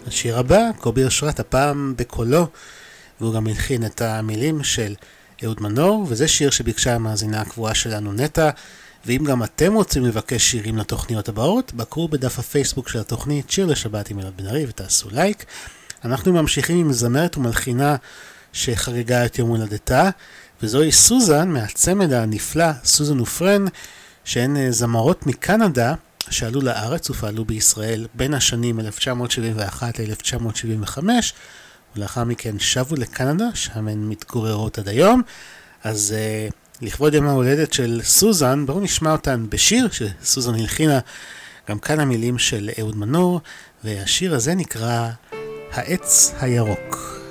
השיר 0.10 0.40
הבא, 0.40 0.70
קובי 0.78 1.04
אושרת, 1.04 1.40
הפעם 1.40 1.94
בקולו, 1.98 2.48
והוא 3.22 3.34
גם 3.34 3.48
הלחין 3.48 3.86
את 3.86 4.02
המילים 4.02 4.64
של 4.64 4.96
אהוד 5.44 5.62
מנור, 5.62 6.06
וזה 6.10 6.28
שיר 6.28 6.50
שביקשה 6.50 6.96
המאזינה 6.96 7.42
הקבועה 7.42 7.76
שלנו 7.76 8.14
נטע, 8.14 8.50
ואם 9.06 9.24
גם 9.28 9.44
אתם 9.44 9.74
רוצים 9.74 10.06
לבקש 10.06 10.52
שירים 10.52 10.78
לתוכניות 10.78 11.30
הבאות, 11.30 11.74
בקרו 11.74 12.08
בדף 12.08 12.40
הפייסבוק 12.40 12.90
של 12.90 13.00
התוכנית 13.00 13.52
שיר 13.52 13.66
לשבת 13.66 14.10
עם 14.10 14.20
אלעד 14.20 14.34
בן 14.38 14.48
ארי 14.48 14.66
ותעשו 14.70 15.10
לייק. 15.10 15.46
אנחנו 16.06 16.34
ממשיכים 16.34 16.78
עם 16.78 16.94
זמרת 16.94 17.38
ומלחינה 17.38 17.96
שחגגה 18.54 19.26
את 19.26 19.40
יום 19.40 19.50
הולדתה, 19.50 20.10
וזוהי 20.62 20.92
סוזן 20.92 21.50
מהצמד 21.50 22.14
הנפלא, 22.14 22.72
סוזן 22.84 23.20
ופרן, 23.20 23.66
שהן 24.24 24.72
זמרות 24.72 25.28
מקנדה 25.28 25.94
שעלו 26.30 26.62
לארץ 26.62 27.10
ופעלו 27.10 27.46
בישראל 27.46 28.08
בין 28.14 28.34
השנים 28.34 28.80
1971 28.80 30.00
ל-1975, 30.00 30.98
ולאחר 31.96 32.24
מכן 32.24 32.60
שבו 32.60 32.96
לקנדה, 32.96 33.46
שם 33.54 33.88
הן 33.88 34.10
מתגוררות 34.10 34.78
עד 34.78 34.88
היום. 34.88 35.22
אז 35.84 36.16
uh, 36.50 36.54
לכבוד 36.82 37.14
יום 37.14 37.28
ההולדת 37.28 37.74
של 37.74 38.02
סוזן, 38.04 38.66
בואו 38.66 38.80
נשמע 38.80 39.12
אותן 39.12 39.46
בשיר 39.50 39.88
שסוזן 39.92 40.56
הלחינה, 40.56 41.00
גם 41.70 41.80
כאן 41.80 42.00
המילים 42.00 42.38
של 42.38 42.70
אהוד 42.80 42.98
מנור, 42.98 43.42
והשיר 43.84 44.36
הזה 44.36 44.56
נקרא 44.56 45.10
העץ 45.72 46.34
הירוק. 46.40 47.29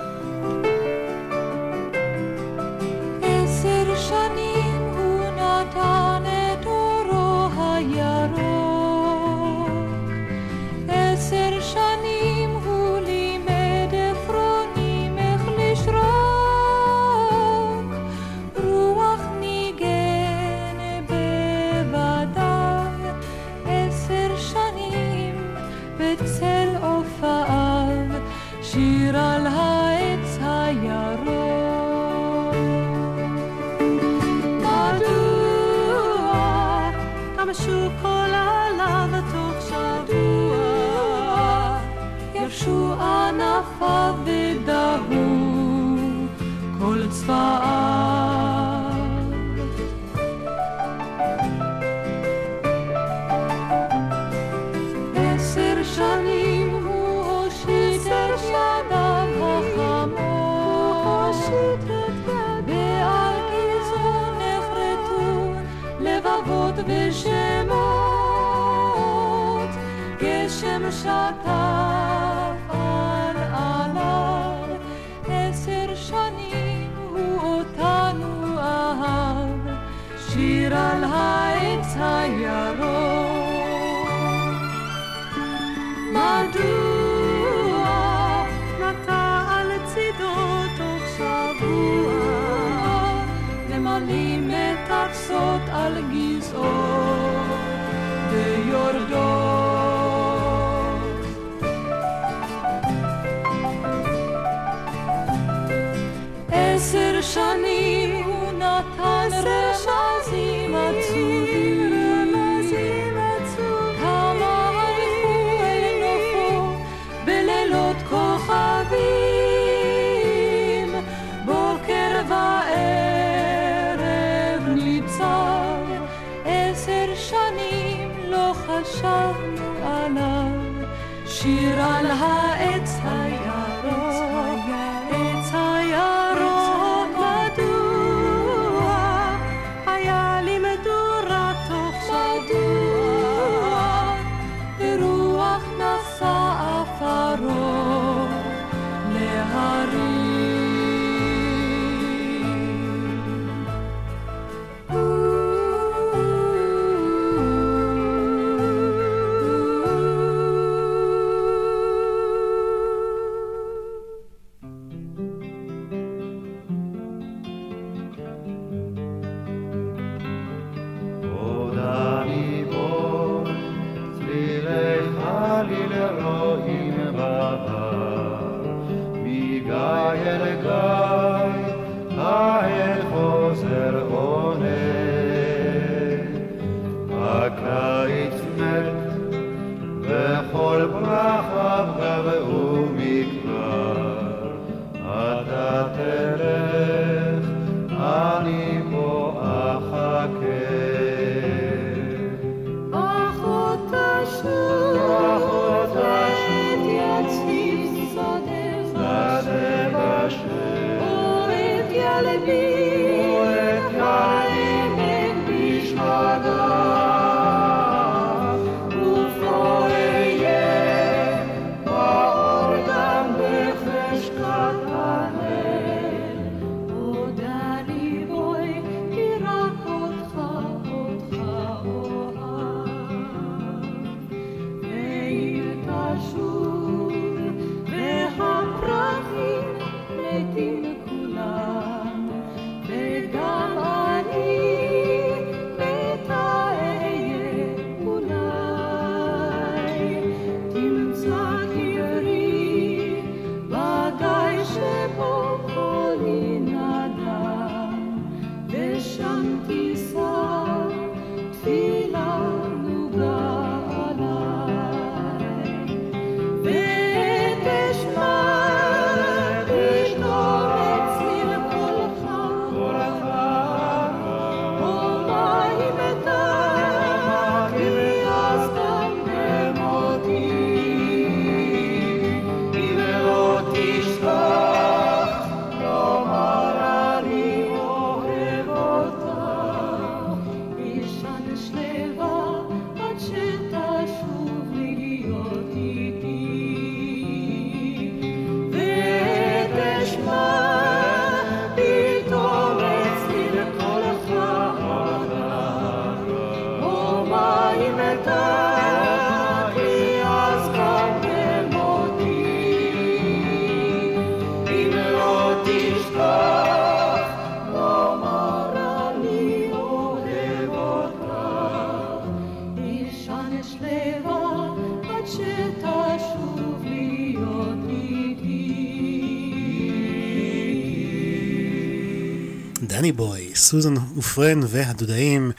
סוזן 333.68 333.94
ופרן 334.16 334.60
והדודאים, 334.66 335.52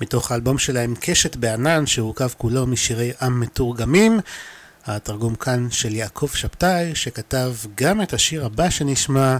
מתוך 0.00 0.32
האלבום 0.32 0.58
שלהם 0.58 0.94
קשת 1.00 1.36
בענן, 1.36 1.86
שהורכב 1.86 2.28
כולו 2.38 2.66
משירי 2.66 3.12
עם 3.22 3.40
מתורגמים. 3.40 4.20
התרגום 4.86 5.34
כאן 5.34 5.66
של 5.70 5.94
יעקב 5.94 6.28
שבתאי, 6.34 6.94
שכתב 6.94 7.52
גם 7.74 8.02
את 8.02 8.12
השיר 8.12 8.46
הבא 8.46 8.70
שנשמע, 8.70 9.36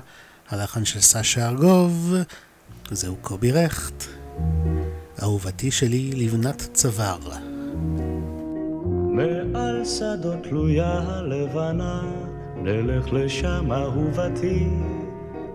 הלחן 0.48 0.84
של 0.84 1.00
סשה 1.00 1.48
ארגוב, 1.48 2.14
זהו 2.90 3.16
קובי 3.16 3.52
רכט. 3.52 4.04
אהובתי 5.22 5.70
שלי 5.70 6.12
לבנת 6.14 6.68
צוואר. 6.72 7.18
מעל 9.52 9.84
שדות 9.84 10.42
תלויה 10.42 11.02
הלבנה, 11.06 12.02
נלך 12.62 13.12
לשם 13.12 13.72
אהובתי, 13.72 14.66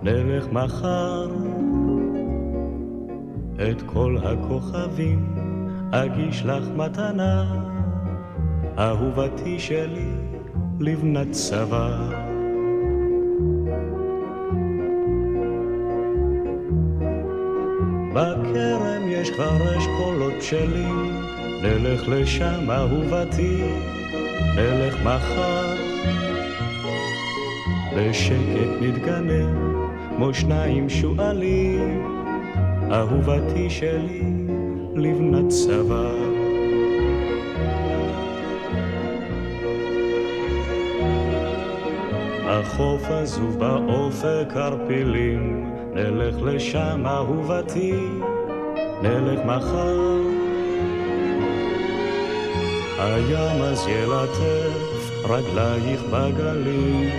נלך 0.03 0.45
מחר. 0.51 1.52
את 3.71 3.81
כל 3.85 4.17
הכוכבים 4.23 5.35
אגיש 5.91 6.45
לך 6.45 6.63
מתנה, 6.75 7.45
אהובתי 8.79 9.59
שלי, 9.59 10.11
לבנת 10.79 11.31
צבא. 11.31 12.09
בכרם 18.13 19.01
יש 19.07 19.29
כבר 19.29 19.77
אשכולות 19.77 20.41
שלי, 20.41 20.91
נלך 21.61 22.09
לשם 22.09 22.71
אהובתי, 22.71 23.63
נלך 24.55 24.95
מחר. 25.03 25.75
בשקט 27.97 28.81
נתגנב, 28.81 29.57
כמו 30.15 30.33
שניים 30.33 30.89
שועלים. 30.89 32.22
אהובתי 32.93 33.69
שלי, 33.69 34.21
לבנת 34.95 35.47
צבא. 35.49 36.11
החוף 42.45 43.03
עזוב 43.03 43.59
באופק 43.59 44.47
ערפילים, 44.55 45.73
נלך 45.93 46.35
לשם 46.41 47.03
אהובתי, 47.05 47.93
נלך 49.01 49.39
מחר. 49.45 50.19
הים 52.99 53.61
אז 53.61 53.87
ילטף 53.87 55.11
רגלייך 55.23 56.03
בגלים, 56.11 57.09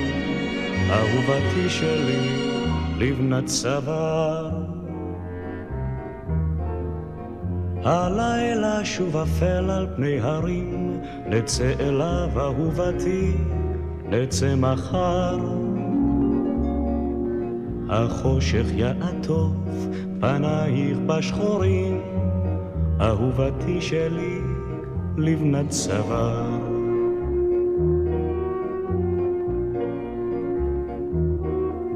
אהובתי 0.91 1.69
שלי, 1.69 2.29
לבנת 2.99 3.47
צוואר. 3.47 4.84
הלילה 7.85 8.85
שוב 8.85 9.17
אפל 9.17 9.71
על 9.71 9.87
פני 9.97 10.21
הרים, 10.21 11.01
נצא 11.27 11.73
אליו 11.81 12.29
אהובתי, 12.37 13.33
נצא 14.09 14.55
מחר. 14.55 15.39
החושך 17.89 18.65
יעטוף 18.75 19.53
פנייך 20.21 20.99
בשחורים, 21.07 22.01
אהובתי 23.01 23.81
שלי, 23.81 24.39
לבנת 25.19 25.69
צוואר. 25.69 26.75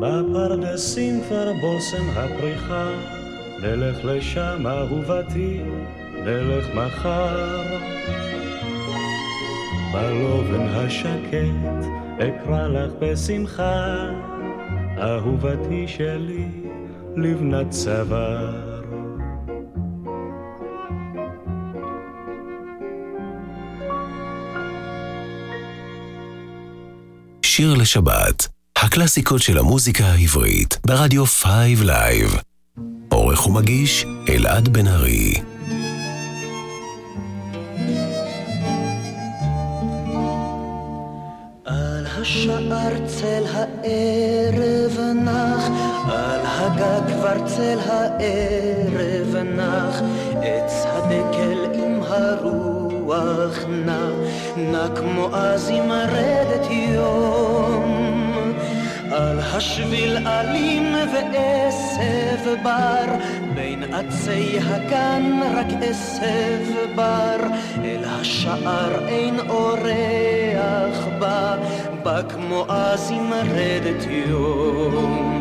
בפרדסים 0.00 1.20
כבר 1.28 1.52
בושם 1.60 2.04
הפריחה, 2.16 2.88
נלך 3.62 4.04
לשם 4.04 4.66
אהובתי, 4.66 5.60
נלך 6.24 6.66
מחר. 6.74 7.78
בלובן 9.92 10.68
השקט 10.68 11.86
אקרא 12.16 12.68
לך 12.68 12.92
בשמחה, 13.00 14.10
אהובתי 14.98 15.88
שלי, 15.88 16.48
לבנת 17.16 17.70
צוואר. 17.70 18.82
שיר 27.42 27.74
לשבת, 27.74 28.48
הקלאסיקות 28.76 29.42
של 29.42 29.58
המוזיקה 29.58 30.04
העברית, 30.04 30.78
ברדיו 30.86 31.26
5 31.26 31.80
Live. 31.84 32.47
עורך 33.28 33.46
ומגיש, 33.46 34.06
אלעד 34.28 34.68
בן 34.68 34.86
ארי. 34.86 35.34
השער 42.20 43.06
צל 43.06 43.44
הערב 43.52 44.98
נח, 45.24 45.68
על 46.08 46.40
הגג 46.44 47.14
כבר 47.14 47.46
צל 47.46 47.78
הערב 47.86 49.36
נח, 49.36 50.00
עץ 50.42 50.84
הדקל 50.86 51.82
עם 51.82 52.00
הרוח 52.02 53.58
נע, 53.68 54.08
נע 54.56 54.96
כמו 54.96 55.28
אז 55.32 55.68
עם 55.68 55.92
רדת 55.92 56.70
יום. 56.70 57.97
על 59.18 59.40
השביל 59.40 60.16
אלים 60.26 60.94
ועשב 61.12 62.62
בר, 62.62 63.14
בין 63.54 63.94
עצי 63.94 64.58
הגן 64.64 65.40
רק 65.56 65.66
עשב 65.82 66.94
בר, 66.94 67.36
אל 67.84 68.04
השער 68.04 69.08
אין 69.08 69.40
אורח 69.48 71.06
בא, 71.18 71.56
בא 72.02 72.22
כמו 72.28 72.64
אז 72.68 73.10
עם 73.10 73.32
רדת 73.32 74.06
יום. 74.28 75.38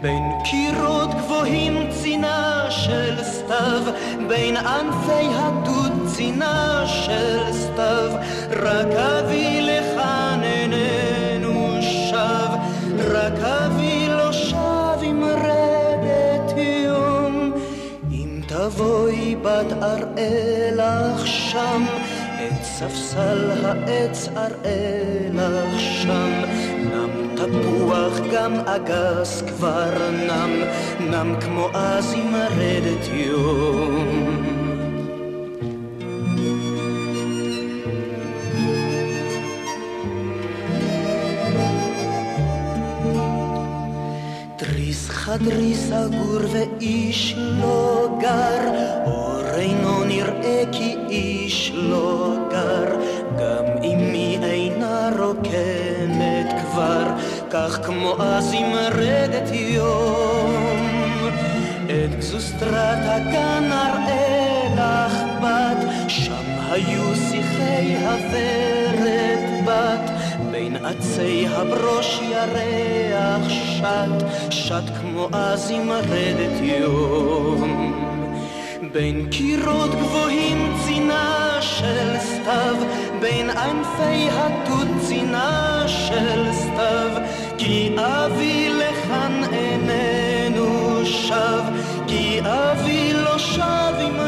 בין 0.00 0.32
קירות 0.44 1.14
גבוהים 1.14 1.90
צינה 1.90 2.66
של 2.70 3.22
סתיו, 3.22 3.82
בין 4.28 4.56
ענפי 4.56 5.28
הדוד 5.34 5.92
צינה 6.16 6.84
של 6.86 7.52
סתיו, 7.52 8.10
רק 8.50 8.86
אביא 8.86 9.60
לכאן 9.60 9.93
רק 13.14 13.38
אביא 13.38 14.08
לא 14.08 14.32
שב 14.32 14.98
עם 15.02 15.24
רדת 15.24 16.58
יום. 16.86 17.52
אם 18.10 18.40
תבואי 18.46 19.36
בת 19.42 19.72
אראה 19.82 20.70
לך 20.72 21.26
שם, 21.26 21.84
את 22.36 22.64
ספסל 22.64 23.50
העץ 23.64 24.28
אראה 24.36 25.28
לך 25.32 25.80
שם. 25.80 26.32
נם 26.78 27.36
תפוח 27.36 28.20
גם 28.32 28.54
אגס 28.54 29.42
כבר 29.42 30.10
נם, 30.10 30.64
נם 31.00 31.34
כמו 31.40 31.68
אז 31.74 32.14
עם 32.14 32.34
רדת 32.36 33.08
יום. 33.12 34.53
חדרי 45.34 45.74
סגור 45.74 46.40
ואיש 46.52 47.34
לא 47.38 48.08
גר, 48.20 48.60
אור 49.06 49.42
אינו 49.54 50.04
נראה 50.04 50.62
כי 50.72 50.96
איש 51.08 51.72
לא 51.74 52.36
גר, 52.50 52.84
גם 53.38 53.64
אמי 53.84 54.38
אינה 54.42 55.10
רוקמת 55.18 56.54
כבר, 56.60 57.06
כך 57.50 57.78
כמו 57.86 58.16
אז 58.22 58.52
עם 58.52 58.72
רדת 58.94 59.50
יום. 59.52 61.28
את 61.86 62.18
גזוסטרת 62.18 62.98
הגן 63.04 63.72
אראה 63.72 64.68
לך 64.76 65.14
בת, 65.42 65.90
שם 66.08 66.44
היו 66.70 67.14
שיחי 67.14 67.96
הוורת 67.96 69.64
בת, 69.66 70.13
בין 70.64 70.76
עצי 70.84 71.46
הברוש 71.50 72.20
ירח 72.22 73.48
שט, 73.48 74.26
שט 74.50 74.84
כמו 75.00 75.28
אז 75.32 75.70
עם 75.70 75.90
רדת 75.90 76.60
יום. 76.62 77.92
בין 78.92 79.26
קירות 79.30 79.90
גבוהים 79.90 80.74
צינה 80.86 81.58
של 81.60 82.18
סתיו, 82.18 82.76
בין 83.20 83.50
ענפי 83.50 84.28
התות 84.30 84.88
צינה 85.08 85.84
של 85.86 86.52
סתיו, 86.52 87.10
כי 87.58 87.96
אבי 87.98 88.68
לכאן 88.68 89.40
איננו 89.52 91.00
שב, 91.04 91.62
כי 92.06 92.40
אבי 92.40 93.12
לא 93.12 93.38
שב 93.38 93.94
עם 94.00 94.20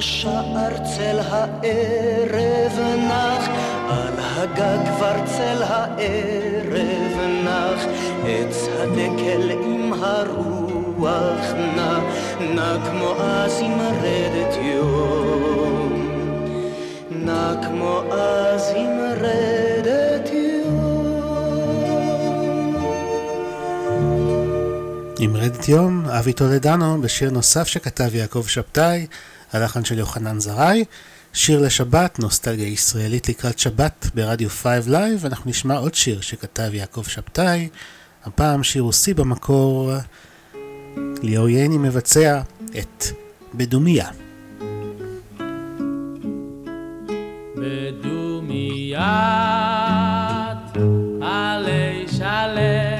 השער 0.00 0.76
צל 0.96 1.18
הערב 1.28 2.78
נח, 3.08 3.48
על 3.88 4.14
הגג 4.18 4.96
כבר 4.96 5.26
צל 5.26 5.62
הערב 5.62 7.20
נח, 7.44 7.84
עץ 8.26 8.68
הדקל 8.78 9.50
עם 9.50 9.92
הרוח 9.92 11.52
נע, 11.76 11.98
נע 12.40 12.76
כמו 12.84 13.14
אז 13.18 13.60
עם 13.60 13.80
רדת 14.02 14.56
יום. 14.62 16.08
נע 17.10 17.54
כמו 17.62 18.02
אז 18.12 18.72
עם 18.76 18.98
רדת 19.20 20.30
עם 25.22 25.36
רדת 25.36 25.68
יום, 25.68 26.04
אבי 26.08 26.32
טולדנו, 26.32 27.02
בשיר 27.02 27.30
נוסף 27.30 27.66
שכתב 27.66 28.14
יעקב 28.14 28.44
שבתאי, 28.46 29.06
הלחן 29.52 29.84
של 29.84 29.98
יוחנן 29.98 30.40
זרעי, 30.40 30.84
שיר 31.32 31.60
לשבת, 31.60 32.18
נוסטלגיה 32.18 32.66
ישראלית 32.66 33.28
לקראת 33.28 33.58
שבת 33.58 34.06
ברדיו 34.14 34.50
5 34.50 34.86
Live, 34.86 35.26
אנחנו 35.26 35.50
נשמע 35.50 35.76
עוד 35.76 35.94
שיר 35.94 36.20
שכתב 36.20 36.70
יעקב 36.74 37.02
שבתאי, 37.08 37.68
הפעם 38.24 38.62
שיר 38.62 38.82
רוסי 38.82 39.14
במקור, 39.14 39.92
ליאור 41.22 41.48
ייני 41.48 41.78
מבצע 41.78 42.40
את 42.78 43.04
בדומיה. 43.54 44.08
בדומיית 47.56 49.00
עלי 51.22 52.06
שלכת 52.08 52.99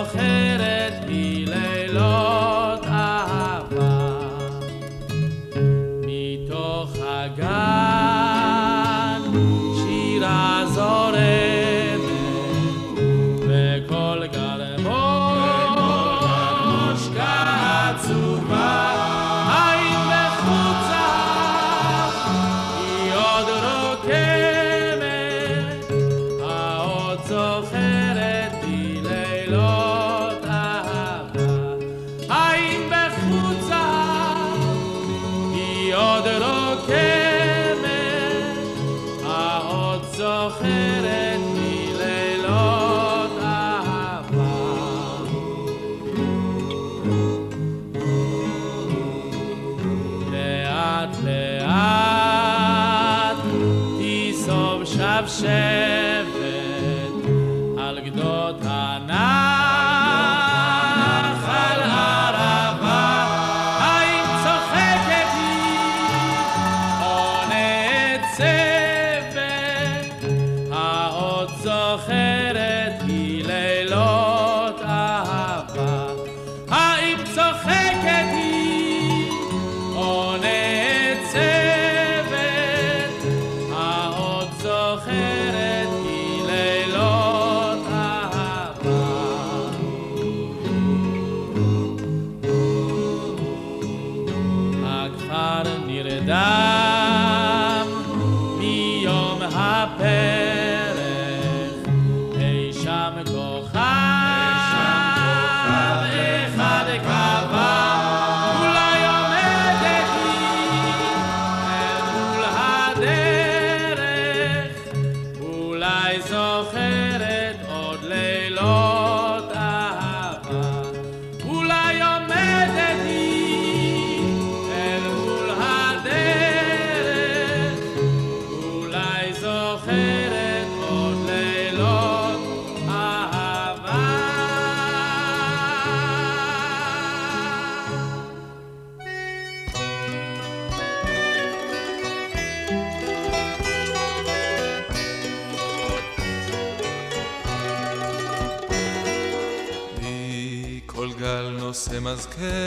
noch 0.00 0.29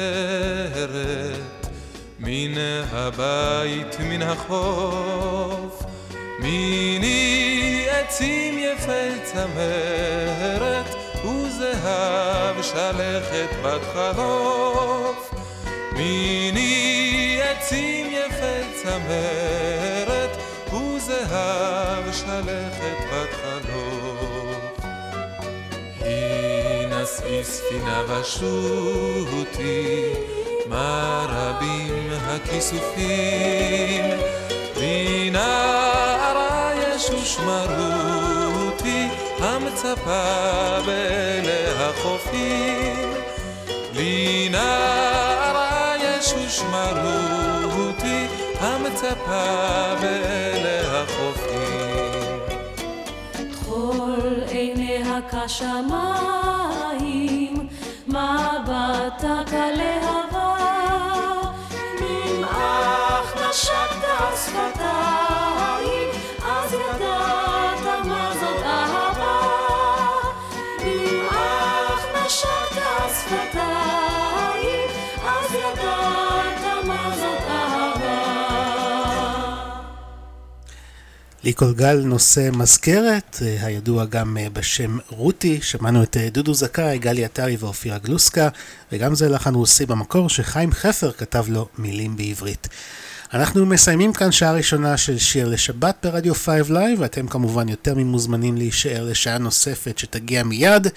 מזכרת 0.03 1.67
מן 2.19 2.57
הבית 2.91 3.99
מן 3.99 4.21
החוף. 4.21 5.83
מיני 6.39 7.85
עצים 7.89 8.59
יפי 8.59 9.19
צמרת 9.23 10.95
וזהב 11.25 12.61
שלכת 12.61 13.49
בת 13.63 13.81
חלוף. 13.93 15.33
מיני 15.93 17.39
עצים 17.43 18.11
יפי 18.11 18.81
צמרת 18.83 20.37
וזהב 20.73 22.11
שלכת 22.11 22.97
בת 23.11 23.33
חלוף 23.33 23.92
נשאי 27.03 27.43
ספינה 27.43 28.03
ושוטי, 28.07 30.03
מה 30.69 31.25
רבים 31.29 32.09
הכיסופים, 32.11 34.05
מנערה 34.81 36.71
ישוש 36.75 37.37
מרותי, 37.39 39.07
המצפה 39.39 40.79
בין 40.85 41.45
החופים. 41.77 43.13
לנערה 43.93 45.95
ישוש 45.99 46.61
מרותי, 46.61 48.27
המצפה 48.59 49.93
בין 50.01 50.62
עיניה 55.34 55.47
כשמיים, 55.47 56.88
מבטה 58.07 59.43
כלהבה. 59.49 60.55
נמעך 62.01 63.27
נשקת 63.49 64.03
שפתיים, 64.36 65.32
ליקול 81.43 81.73
גל 81.73 82.01
נושא 82.05 82.49
מזכרת, 82.53 83.37
אה, 83.41 83.65
הידוע 83.65 84.05
גם 84.05 84.37
אה, 84.37 84.47
בשם 84.53 84.97
רותי, 85.09 85.59
שמענו 85.61 86.03
את 86.03 86.17
אה, 86.17 86.29
דודו 86.29 86.53
זכאי, 86.53 86.99
גלי 86.99 87.25
עטרי 87.25 87.55
ואופירה 87.59 87.97
גלוסקה, 87.97 88.49
וגם 88.91 89.15
זה 89.15 89.29
לחן 89.29 89.55
רוסי 89.55 89.85
במקור 89.85 90.29
שחיים 90.29 90.71
חפר 90.71 91.11
כתב 91.11 91.45
לו 91.49 91.67
מילים 91.77 92.17
בעברית. 92.17 92.67
אנחנו 93.33 93.65
מסיימים 93.65 94.13
כאן 94.13 94.31
שעה 94.31 94.53
ראשונה 94.53 94.97
של 94.97 95.17
שיר 95.17 95.47
לשבת 95.47 95.95
ברדיו 96.03 96.35
5 96.35 96.47
Live, 96.69 96.99
ואתם 96.99 97.27
כמובן 97.27 97.69
יותר 97.69 97.95
ממוזמנים 97.95 98.57
להישאר 98.57 99.03
לשעה 99.03 99.37
נוספת 99.37 99.97
שתגיע 99.97 100.43
מיד, 100.43 100.87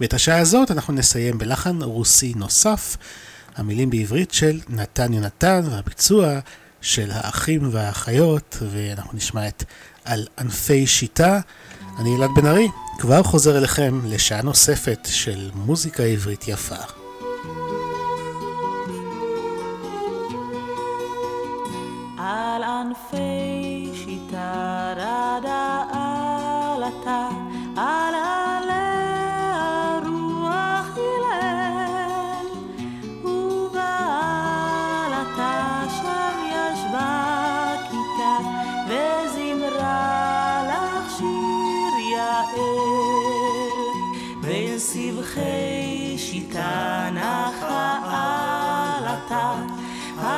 ואת 0.00 0.14
השעה 0.14 0.38
הזאת 0.38 0.70
אנחנו 0.70 0.94
נסיים 0.94 1.38
בלחן 1.38 1.82
רוסי 1.82 2.32
נוסף, 2.36 2.96
המילים 3.56 3.90
בעברית 3.90 4.32
של 4.32 4.60
נתן 4.68 5.12
יונתן 5.12 5.62
והביצוע 5.70 6.38
של 6.86 7.10
האחים 7.12 7.68
והאחיות, 7.72 8.58
ואנחנו 8.70 9.16
נשמע 9.16 9.48
את 9.48 9.64
על 10.04 10.26
ענפי 10.38 10.86
שיטה. 10.86 11.40
אני 11.98 12.16
אלעד 12.16 12.30
בן 12.36 12.46
ארי, 12.46 12.68
כבר 12.98 13.22
חוזר 13.22 13.58
אליכם 13.58 14.00
לשעה 14.04 14.42
נוספת 14.42 15.08
של 15.10 15.50
מוזיקה 15.54 16.02
עברית 16.02 16.48
יפה. 16.48 16.74
על 22.18 22.62
ענפי 22.62 23.90
שיטה 23.94 24.92
רדה 24.96 25.84
על 25.92 26.82
התא, 26.82 27.28
על 27.76 28.14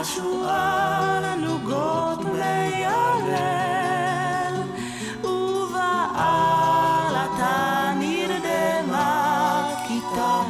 משהו 0.01 0.43
רע 0.43 1.21
לנוגות 1.23 2.19
ולילל, 2.25 2.95
ובעל 5.25 7.15
נרדמה 7.99 9.69
כיתה, 9.89 10.43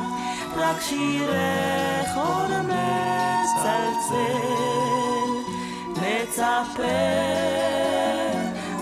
רק 0.57 0.81
שירך 0.81 2.17
עוד 2.17 2.51
מצלצל, 2.63 4.09
מצפה 5.97 6.83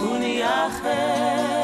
ונייחל 0.01 1.56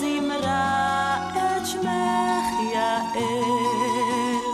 zimra 0.00 0.64
et 1.46 1.64
shmech 1.70 2.50
ya'el 2.74 4.44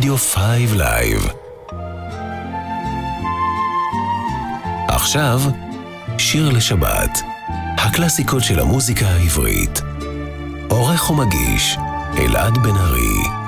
רדיו 0.00 0.18
Five 0.18 0.74
Live. 0.74 1.28
עכשיו, 4.88 5.40
שיר 6.18 6.50
לשבת, 6.50 7.18
הקלאסיקות 7.78 8.44
של 8.44 8.60
המוזיקה 8.60 9.06
העברית. 9.06 9.82
עורך 10.68 11.10
ומגיש, 11.10 11.76
אלעד 12.18 12.58
בן 12.58 12.76
ארי. 12.76 13.39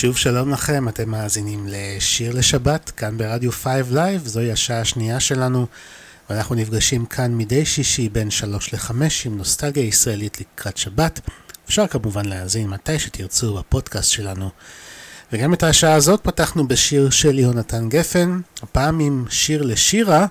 שוב 0.00 0.16
שלום 0.16 0.52
לכם, 0.52 0.88
אתם 0.88 1.10
מאזינים 1.10 1.66
לשיר 1.70 2.32
לשבת, 2.34 2.90
כאן 2.90 3.18
ברדיו 3.18 3.52
5 3.52 3.66
Live, 3.92 4.28
זוהי 4.28 4.52
השעה 4.52 4.80
השנייה 4.80 5.20
שלנו, 5.20 5.66
ואנחנו 6.30 6.54
נפגשים 6.54 7.06
כאן 7.06 7.36
מדי 7.36 7.66
שישי 7.66 8.08
בין 8.08 8.30
3 8.30 8.74
ל-5 8.74 8.92
עם 9.24 9.36
נוסטלגיה 9.36 9.84
ישראלית 9.84 10.40
לקראת 10.40 10.76
שבת. 10.76 11.20
אפשר 11.66 11.86
כמובן 11.86 12.24
להאזין 12.24 12.68
מתי 12.68 12.98
שתרצו 12.98 13.54
בפודקאסט 13.54 14.10
שלנו. 14.10 14.50
וגם 15.32 15.54
את 15.54 15.62
השעה 15.62 15.94
הזאת 15.94 16.20
פתחנו 16.22 16.68
בשיר 16.68 17.10
של 17.10 17.38
יהונתן 17.38 17.88
גפן, 17.88 18.40
הפעם 18.62 19.00
עם 19.00 19.24
שיר 19.30 19.62
לשירה, 19.62 20.26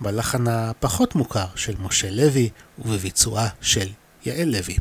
בלחן 0.00 0.48
הפחות 0.48 1.14
מוכר 1.14 1.46
של 1.54 1.74
משה 1.80 2.10
לוי 2.10 2.48
ובביצועה 2.78 3.48
של 3.60 3.88
יעל 4.24 4.48
לוי. 4.48 4.76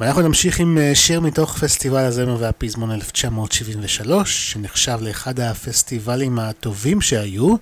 ואנחנו 0.00 0.22
נמשיך 0.22 0.60
עם 0.60 0.78
אה, 0.78 0.94
שיר 0.94 1.20
מתוך 1.20 1.58
פסטיבל 1.58 2.04
הזמר 2.04 2.36
והפזמון 2.40 2.90
1973, 2.90 4.52
שנחשב 4.52 4.98
לאחד 5.02 5.40
הפסטיבלים 5.40 6.38
הטובים 6.38 7.00
שהיו, 7.00 7.56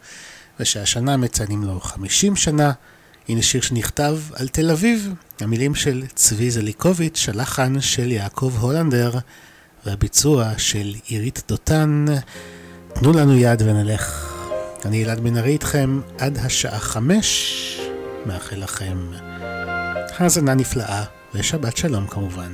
ושהשנה 0.60 1.16
מציינים 1.16 1.62
לו 1.62 1.80
50 1.80 2.36
שנה. 2.36 2.72
הנה 3.28 3.42
שיר 3.42 3.60
שנכתב 3.60 4.18
על 4.34 4.48
תל 4.48 4.70
אביב, 4.70 5.14
המילים 5.40 5.74
של 5.74 6.02
צבי 6.14 6.50
זליקוביץ', 6.50 7.28
הלחן 7.28 7.80
של 7.80 8.12
יעקב 8.12 8.52
הולנדר, 8.60 9.18
והביצוע 9.86 10.52
של 10.58 10.94
עירית 11.04 11.42
דותן. 11.48 12.04
תנו 12.94 13.12
לנו 13.12 13.36
יד 13.36 13.62
ונלך. 13.62 14.32
אני 14.84 15.04
אלעד 15.04 15.20
בן 15.20 15.36
ארי 15.36 15.52
איתכם 15.52 16.00
עד 16.18 16.38
השעה 16.38 16.78
חמש. 16.78 17.80
מאחל 18.26 18.56
לכם 18.56 19.10
האזנה 20.18 20.54
נפלאה. 20.54 21.15
ושבת 21.38 21.76
שלום 21.76 22.06
כמובן. 22.06 22.52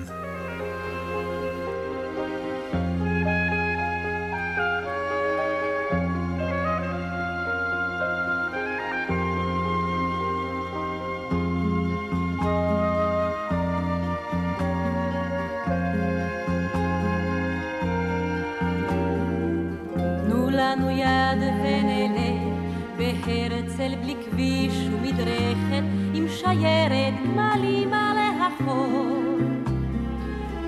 בהרצל 23.26 23.94
בלי 24.02 24.14
כביש 24.30 24.74
ומדרכת 24.92 25.84
עם 26.14 26.26
שיירת 26.28 27.14
גמלים 27.24 27.94
החול. 28.42 29.40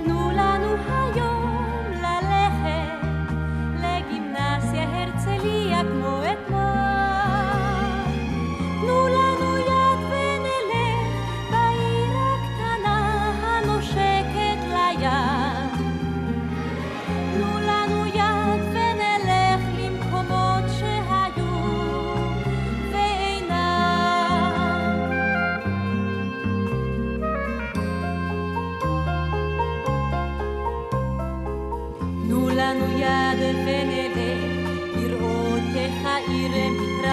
תנו 0.04 0.30
לנו 0.30 0.76
היום 0.88 1.43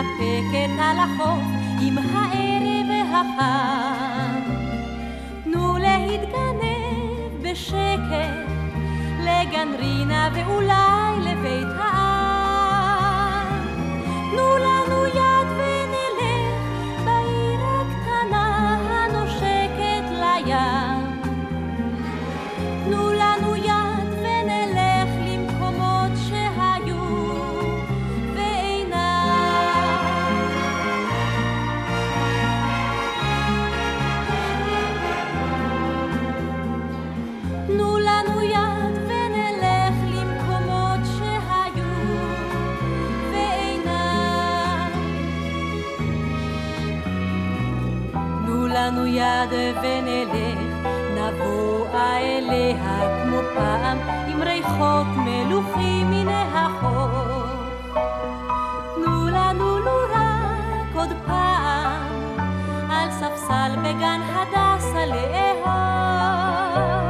מתרפקת 0.01 0.69
על 0.79 0.97
החוף 0.99 1.43
עם 1.81 1.97
הערב 1.97 2.89
החם. 3.13 4.41
תנו 5.43 5.77
להתגנב 5.77 7.41
בשקט 7.41 8.51
לגן 9.19 9.67
רינה 9.79 10.29
ואולי 10.33 11.19
לבית 11.31 11.67
העם. 11.79 13.57
תנו 14.31 14.57
לנו 14.57 14.70
לנו 49.21 49.53
יד 49.53 49.75
ונלך, 49.81 50.87
נבואה 51.15 52.17
אליה 52.19 53.23
כמו 53.23 53.37
פעם, 53.55 53.97
עם 54.27 54.41
ריחות 54.41 55.07
מלוכים 55.15 56.11
מן 56.11 56.29
החוף. 56.29 57.71
תנו 58.95 59.27
לנו 59.27 59.79
לו 59.79 59.97
רק 60.13 60.95
עוד 60.95 61.09
פעם, 61.25 62.39
על 62.89 63.11
ספסל 63.11 63.71
בגן 63.83 64.21
הדסה 64.35 65.05
לאהוב. 65.05 67.00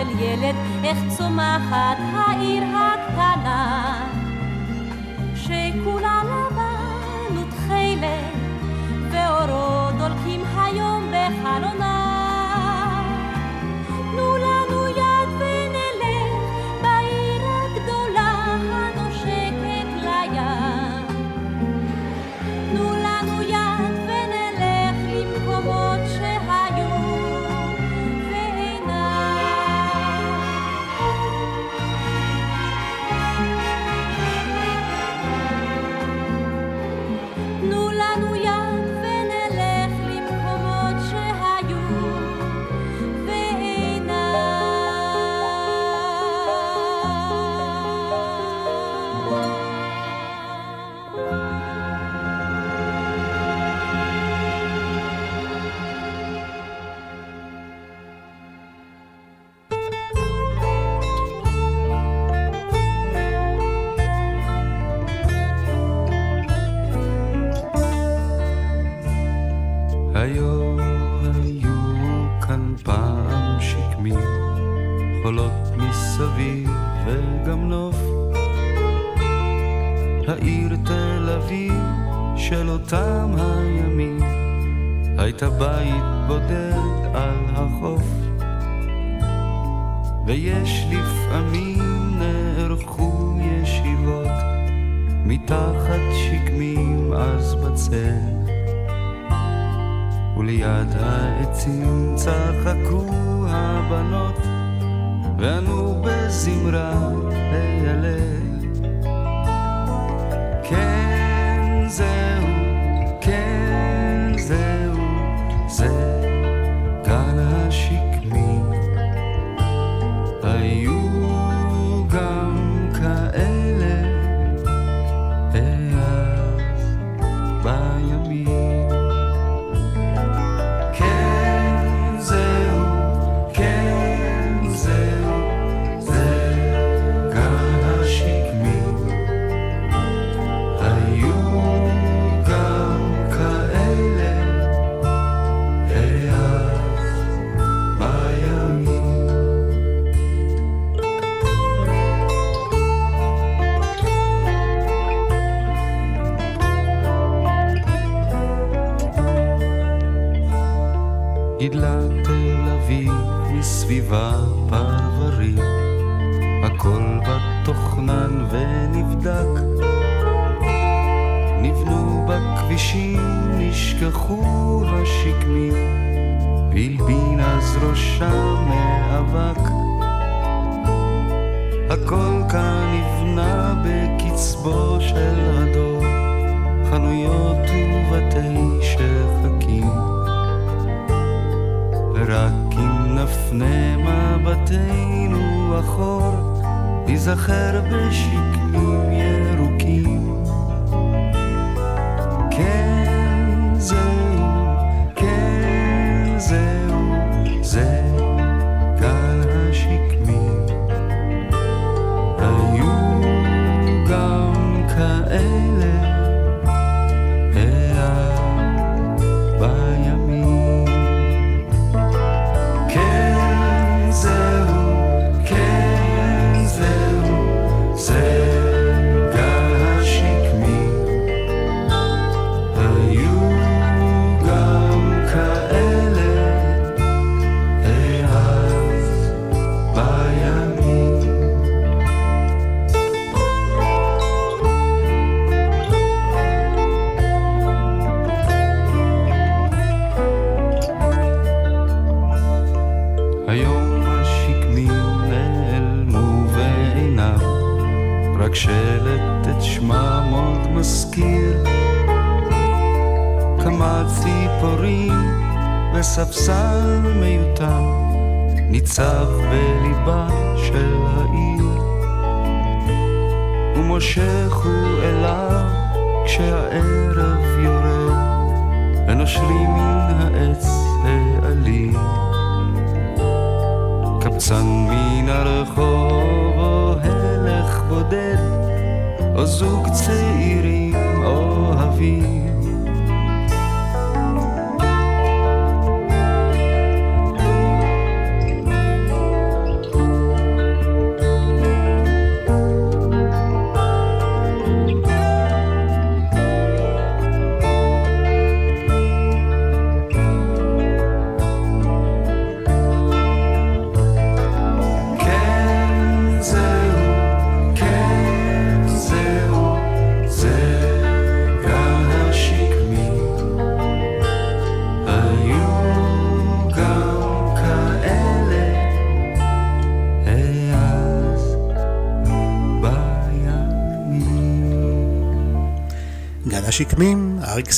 של 0.00 0.20
ילד, 0.20 0.54
איך 0.84 0.98
צומחת 1.08 1.98
העיר 2.12 2.62
הקטנה. 2.62 3.69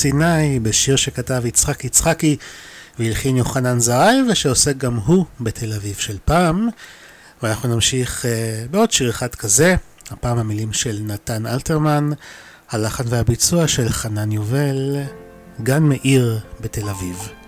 סיני 0.03 0.59
בשיר 0.59 0.95
שכתב 0.95 1.45
יצחק 1.45 1.83
יצחקי 1.83 2.37
והלחין 2.99 3.37
יוחנן 3.37 3.79
זרעי 3.79 4.21
ושעוסק 4.31 4.77
גם 4.77 4.95
הוא 4.95 5.25
בתל 5.39 5.73
אביב 5.73 5.95
של 5.95 6.17
פעם. 6.25 6.69
ואנחנו 7.43 7.69
נמשיך 7.69 8.25
uh, 8.25 8.71
בעוד 8.71 8.91
שיר 8.91 9.09
אחד 9.09 9.35
כזה, 9.35 9.75
הפעם 10.11 10.37
המילים 10.37 10.73
של 10.73 10.99
נתן 11.05 11.47
אלתרמן, 11.47 12.09
הלחן 12.69 13.03
והביצוע 13.07 13.67
של 13.67 13.89
חנן 13.89 14.31
יובל, 14.31 14.97
גן 15.63 15.83
מאיר 15.83 16.39
בתל 16.61 16.89
אביב. 16.89 17.42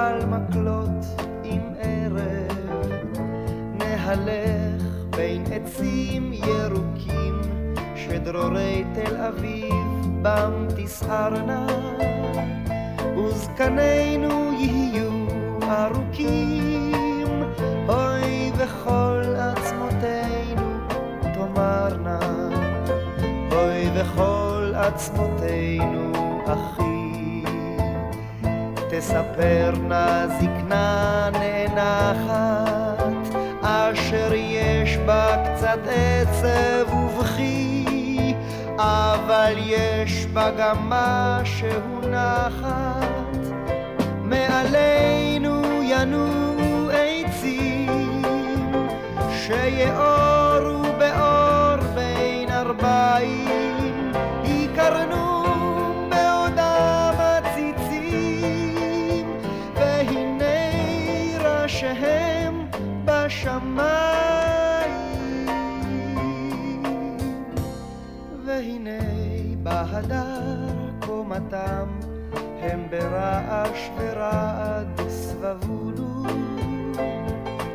על 0.00 0.26
מקלות 0.26 1.04
עם 1.44 1.60
ערב, 1.78 2.56
נהלך 3.74 4.82
בין 5.10 5.44
עצים 5.52 6.32
ירוקים, 6.32 7.40
שדרורי 7.96 8.84
תל 8.94 9.16
אביב 9.16 9.74
בם 10.22 10.66
תסערנה, 10.76 11.66
וזקנינו 13.16 14.52
יהיו 14.52 15.26
ארוכים, 15.62 17.42
אוי 17.88 18.52
וכל 18.56 19.22
עצמותינו 19.38 20.78
תאמרנה, 21.34 22.18
אוי 23.52 23.90
וכל 23.94 24.72
עצמותינו 24.76 26.12
אחים. 26.46 26.99
תספרנה 28.90 30.26
זקנה 30.40 31.30
נאנחת 31.32 33.04
אשר 33.62 34.32
יש 34.34 34.96
בה 34.96 35.36
קצת 35.44 35.78
עצב 35.86 36.94
ובכי 36.94 38.34
אבל 38.78 39.54
יש 39.58 40.26
בה 40.26 40.50
גם 40.50 40.76
משהו 40.90 42.00
נחת. 42.10 43.36
מעלינו 44.24 45.62
ינועו 45.82 46.90
עצים 46.90 48.22
שיאורו 49.30 50.19
ברעש 72.90 73.90
ורעד 73.98 75.00
סבבונו 75.08 76.24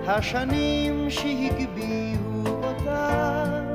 השנים 0.08 1.10
שהגביהו 1.10 2.46
אותם 2.64 3.74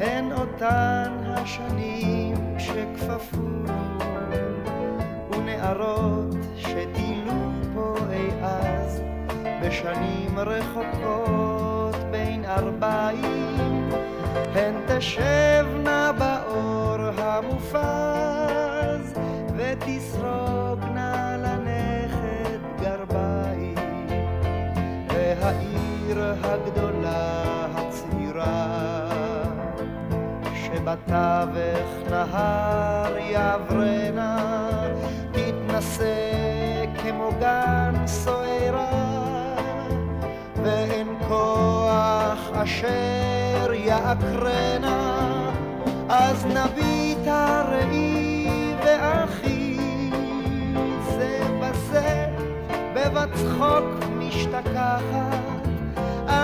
הן 0.00 0.32
אותן 0.32 1.12
השנים 1.24 2.36
שכפפונו. 2.58 3.50
ונערות 5.30 6.34
שטילו 6.56 7.50
פה 7.74 7.94
אי 8.12 8.30
אז 8.42 9.02
בשנים 9.62 10.38
רחוקות 10.38 11.96
בין 12.10 12.44
ארבעים 12.44 13.90
הן 14.54 14.74
תשבנה 14.86 16.12
באור 16.18 17.10
המופז 17.18 18.09
הגדולה 26.50 27.66
הצעירה 27.74 29.06
שבתווך 30.54 32.10
נהר 32.10 33.16
יעברנה 33.18 34.36
תתנשא 35.32 36.84
כמו 37.02 37.30
גן 37.40 38.06
סוערה 38.06 39.54
ואין 40.62 41.08
כוח 41.28 42.50
אשר 42.54 43.72
יעקרנה. 43.72 45.50
אז 46.08 46.46
נביט 46.46 47.26
הראי 47.26 48.46
ואחי 48.84 49.78
זה 51.16 51.40
בזה 51.60 52.26
בבת 52.94 53.28
צחוק 53.34 54.04
משתכחת 54.18 55.59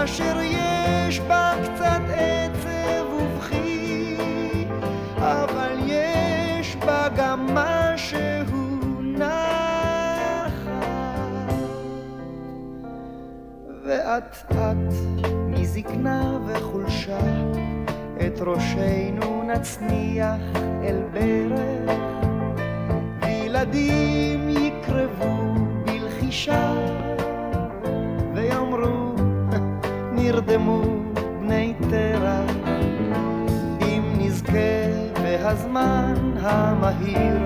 אשר 0.06 0.38
יש 0.42 1.20
בה 1.20 1.54
קצת 1.64 2.00
עצב 2.08 3.06
ובכי 3.12 4.16
אבל 5.18 5.72
יש 5.86 6.76
בה 6.76 7.08
גם 7.16 7.46
משהו 7.54 8.78
נחת. 9.02 9.26
ואט 13.84 14.36
אט 14.52 14.94
מזקנה 15.48 16.38
וחולשה 16.46 17.18
את 18.26 18.40
ראשנו 18.40 19.42
נצניח 19.42 20.42
אל 20.82 21.02
ברך. 21.12 21.90
וילדים 23.22 24.48
יקרבו 24.48 25.54
בלחישה 25.84 26.72
נרדמו 30.26 30.82
בני 31.40 31.74
תרח 31.90 32.50
אם 33.82 34.02
נזכה 34.18 34.82
והזמן 35.22 36.14
המהיר 36.40 37.38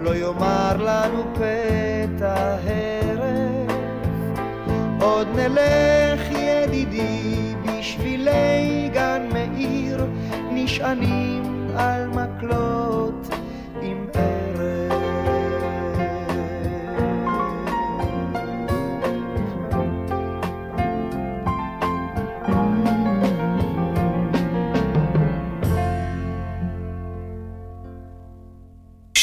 לא 0.00 0.14
יאמר 0.14 0.76
לנו 0.76 1.24
פתע 1.34 2.56
הרף 2.64 3.72
עוד 5.00 5.28
נלך 5.36 6.20
ידידי 6.30 7.54
בשבילי 7.66 8.90
גן 8.92 9.28
מאיר 9.32 10.06
נשענים 10.50 11.42
על 11.76 12.06
מקלות 12.08 13.25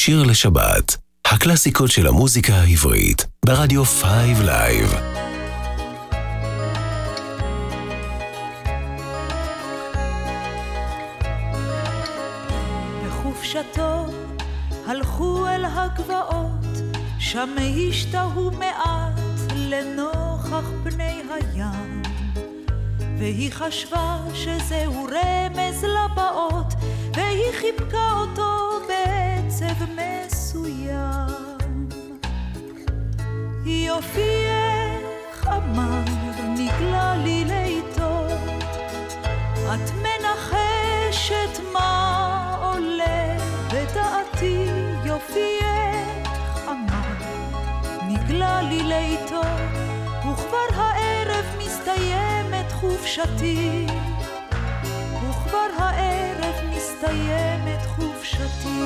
שיר 0.05 0.23
לשבת, 0.23 0.97
הקלאסיקות 1.25 1.91
של 1.91 2.07
המוזיקה 2.07 2.53
העברית, 2.53 3.25
ברדיו 3.45 3.85
5 3.85 4.03
Live. 4.45 4.95
בחופשתו 13.05 14.05
הלכו 14.87 15.47
אל 15.47 15.65
הגבעות, 15.65 16.81
שם 17.19 17.55
השתהו 17.89 18.51
מעט 18.51 19.19
לנוכח 19.55 20.69
פני 20.83 21.21
הים. 21.29 22.01
והיא 23.19 23.51
חשבה 23.51 24.17
שזהו 24.33 25.03
רמז 25.03 25.83
לבאות, 25.83 26.73
והיא 27.13 27.51
חיבקה 27.53 28.11
אותו 28.19 28.79
בעצב 28.87 29.85
מסוים. 29.95 31.43
יופייך 33.65 35.47
אמר, 35.47 36.01
נגלה 36.49 37.15
לי 37.15 37.45
לאיתו, 37.45 38.25
את 39.73 39.91
מנחשת 39.95 41.59
מה 41.73 42.55
עולה 42.61 43.37
בדעתי, 43.67 44.65
יופייך 45.05 46.67
אמר, 46.67 47.13
נגלה 48.07 48.61
לי 48.61 48.83
לאיתו, 48.83 49.41
וכבר 50.19 50.81
הערב 50.81 51.45
מסתיימת 51.57 52.71
חופשתי, 52.71 53.87
וכבר 55.15 55.67
הערב 55.77 56.62
מסתיימת 56.83 57.85
חופשתי. 57.85 58.83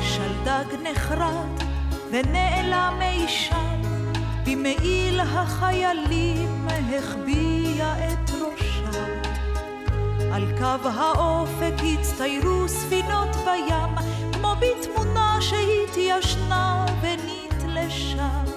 שלדג 0.00 0.64
נחרד 0.82 1.62
ונעלם 2.10 2.98
אי 3.02 3.28
שם, 3.28 3.82
במעיל 4.46 5.20
החיילים 5.20 6.68
החביע 6.68 7.94
את 7.98 8.30
ראשה. 8.30 9.04
על 10.32 10.58
קו 10.58 10.88
האופק 10.88 11.74
הצטיירו 11.92 12.68
ספינות 12.68 13.36
בים, 13.36 13.94
כמו 14.32 14.54
בתמונה 14.60 15.38
שהתיישנה 15.40 16.86
ונתלשה. 17.02 18.47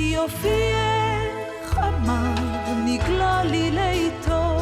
יופייך 0.00 1.78
אמר, 1.78 2.34
נגלה 2.84 3.44
לי 3.44 3.70
לאיתו, 3.70 4.56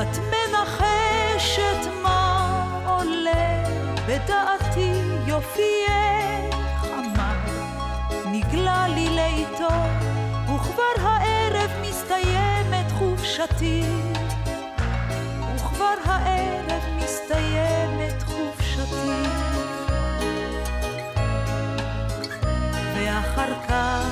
את 0.00 0.18
מנחשת 0.18 1.90
מה 2.02 2.38
בדעתי 4.06 4.92
יופייך 5.26 6.84
אמר, 6.84 7.36
נגלה 8.32 8.88
לי 8.88 9.16
לאיתו, 9.16 9.74
וכבר 10.44 11.02
הערב 11.08 11.70
מסתיימת 11.82 12.92
חופשתי. 12.98 13.82
כך 23.68 24.04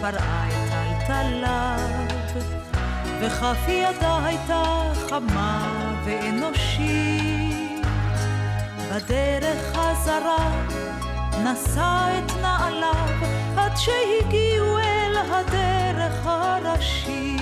פרעה 0.00 0.48
את 0.48 1.06
טלטליו, 1.06 1.78
וכף 3.20 3.68
ידה 3.68 4.24
הייתה 4.24 4.92
חמה 5.08 5.94
ואנושית. 6.04 7.86
בדרך 8.90 9.76
חזרה 9.76 10.50
נשא 11.44 12.18
את 12.18 12.32
נעליו 12.42 13.08
עד 13.56 13.72
שהגיעו 13.76 14.78
אל 14.78 15.16
הדרך 15.30 16.26
הראשית. 16.26 17.40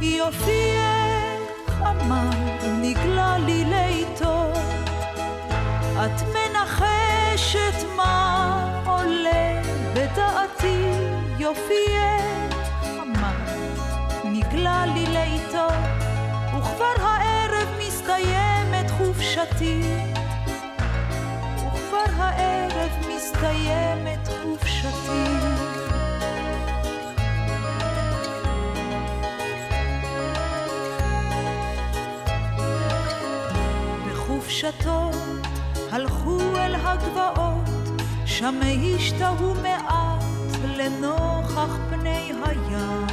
יופייך 0.00 1.80
אמר 1.80 2.30
נגלה 2.82 3.38
לי 3.38 3.64
לאיתו, 3.64 4.52
את 6.04 6.22
מנחשת 6.22 7.86
מה 7.96 8.63
בדעתי 10.14 10.78
יופייך 11.38 12.54
אמר 13.02 13.34
נגלה 14.24 14.86
לי 14.86 15.06
לאיתו, 15.06 15.68
וכבר 16.58 17.02
הערב 17.02 17.68
מסתיימת 17.78 18.90
חופשתי. 18.90 19.82
וכבר 21.56 22.04
הערב 22.16 22.90
מסתיימת 23.16 24.28
חופשתי. 24.42 25.24
בחופשתו 34.08 35.10
הלכו 35.92 36.40
אל 36.56 36.74
הגבעות, 36.74 37.53
שם 38.44 38.60
השתהו 38.96 39.54
מעט 39.62 40.24
לנוכח 40.76 41.78
פני 41.90 42.32
הים. 42.44 43.06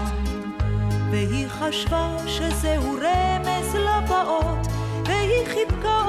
והיא 1.12 1.48
חשבה 1.48 2.18
שזהו 2.28 2.94
רמז 2.94 3.76
לבאות, 3.76 4.68
והיא 5.06 5.46
חיבקה 5.46 6.01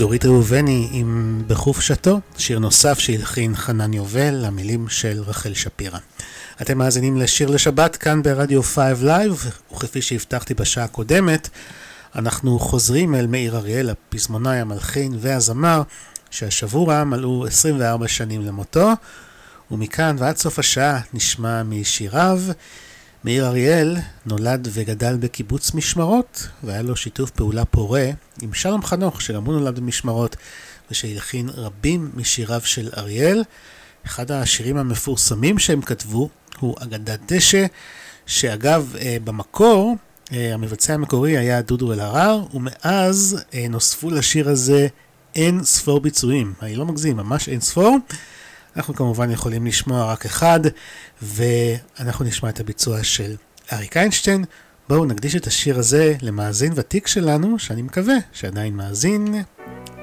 דורית 0.00 0.24
ראובני 0.24 0.88
עם 0.92 1.42
בחופשתו, 1.46 2.20
שיר 2.38 2.58
נוסף 2.58 2.98
שהלחין 2.98 3.56
חנן 3.56 3.92
יובל, 3.92 4.44
המילים 4.44 4.88
של 4.88 5.22
רחל 5.26 5.54
שפירא. 5.54 5.98
אתם 6.62 6.78
מאזינים 6.78 7.16
לשיר 7.16 7.50
לשבת 7.50 7.96
כאן 7.96 8.22
ברדיו 8.22 8.62
5 8.62 8.78
Live, 9.02 9.50
וכפי 9.72 10.02
שהבטחתי 10.02 10.54
בשעה 10.54 10.84
הקודמת, 10.84 11.48
אנחנו 12.14 12.58
חוזרים 12.58 13.14
אל 13.14 13.26
מאיר 13.26 13.56
אריאל, 13.56 13.90
הפזמונאי, 13.90 14.60
המלחין 14.60 15.12
והזמר, 15.20 15.82
שהשבוע 16.30 17.04
מלאו 17.04 17.46
24 17.46 18.08
שנים 18.08 18.40
למותו, 18.40 18.90
ומכאן 19.70 20.16
ועד 20.18 20.36
סוף 20.36 20.58
השעה 20.58 21.00
נשמע 21.14 21.62
משיריו. 21.62 22.40
מאיר 23.24 23.46
אריאל 23.46 23.96
נולד 24.26 24.68
וגדל 24.72 25.16
בקיבוץ 25.16 25.74
משמרות, 25.74 26.48
והיה 26.62 26.82
לו 26.82 26.96
שיתוף 26.96 27.30
פעולה 27.30 27.64
פורה 27.64 28.10
עם 28.42 28.54
שלום 28.54 28.82
חנוך, 28.82 29.22
שגם 29.22 29.44
הוא 29.44 29.54
נולד 29.54 29.78
במשמרות, 29.78 30.36
ושהלחין 30.90 31.48
רבים 31.54 32.10
משיריו 32.14 32.60
של 32.60 32.88
אריאל. 32.96 33.42
אחד 34.06 34.30
השירים 34.30 34.76
המפורסמים 34.76 35.58
שהם 35.58 35.82
כתבו 35.82 36.28
הוא 36.58 36.76
אגדת 36.78 37.32
דשא, 37.32 37.66
שאגב, 38.26 38.94
אה, 39.00 39.16
במקור, 39.24 39.96
אה, 40.32 40.54
המבצע 40.54 40.94
המקורי 40.94 41.38
היה 41.38 41.62
דודו 41.62 41.92
אלהרר, 41.92 42.44
ומאז 42.54 43.44
אה, 43.54 43.66
נוספו 43.70 44.10
לשיר 44.10 44.48
הזה 44.48 44.88
אין 45.34 45.64
ספור 45.64 46.00
ביצועים. 46.00 46.52
אני 46.62 46.76
לא 46.76 46.86
מגזים, 46.86 47.16
ממש 47.16 47.48
אין 47.48 47.60
ספור. 47.60 47.96
אנחנו 48.80 48.94
כמובן 48.94 49.30
יכולים 49.30 49.66
לשמוע 49.66 50.12
רק 50.12 50.26
אחד, 50.26 50.60
ואנחנו 51.22 52.24
נשמע 52.24 52.48
את 52.48 52.60
הביצוע 52.60 53.02
של 53.02 53.34
אריק 53.72 53.96
איינשטיין. 53.96 54.44
בואו 54.88 55.04
נקדיש 55.04 55.36
את 55.36 55.46
השיר 55.46 55.78
הזה 55.78 56.14
למאזין 56.22 56.72
ותיק 56.76 57.06
שלנו, 57.06 57.58
שאני 57.58 57.82
מקווה 57.82 58.14
שעדיין 58.32 58.76
מאזין, 58.76 59.42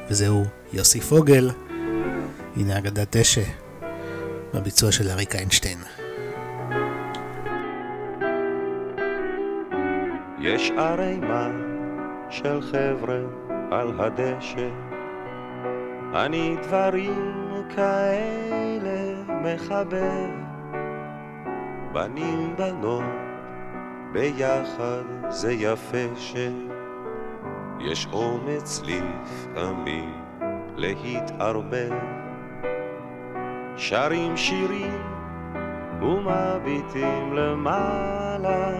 וזהו 0.10 0.45
יוסי 0.74 1.02
פוגל. 1.02 1.52
הנה 2.56 2.78
אגדת 2.78 3.16
דשא, 3.16 3.44
בביצוע 4.54 4.91
של 4.91 5.10
אריק 5.10 5.36
איינשטיין. 5.36 5.78
יש 10.41 10.72
ערימה 10.78 11.49
של 12.30 12.62
חבר'ה 12.62 13.20
על 13.72 13.91
הדשא, 13.99 14.70
אני 16.14 16.56
דברים 16.64 17.47
כאלה 17.76 19.23
מחבב, 19.27 20.30
בנים 21.94 22.56
בנות 22.57 23.03
ביחד 24.11 25.03
זה 25.30 25.52
יפה 25.52 26.07
שיש 26.15 28.07
אומץ 28.14 28.81
לפעמים 28.84 30.22
להתערבב, 30.76 31.94
שרים 33.77 34.38
שירים 34.38 35.02
ומביטים 36.02 37.34
למעלה, 37.34 38.72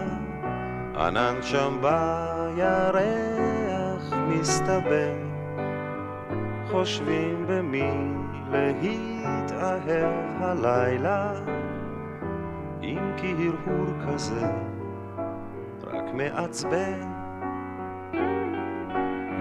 ענן 0.96 1.42
שם 1.42 1.78
בירח 1.80 2.98
מסתבר. 4.28 5.28
חושבים 6.70 7.44
במי 7.48 8.27
להתאהב 8.50 10.42
הלילה, 10.42 11.32
אם 12.82 13.12
כי 13.16 13.34
הרהור 13.38 13.86
כזה 14.06 14.46
רק 15.86 16.04
מעצבן. 16.14 17.18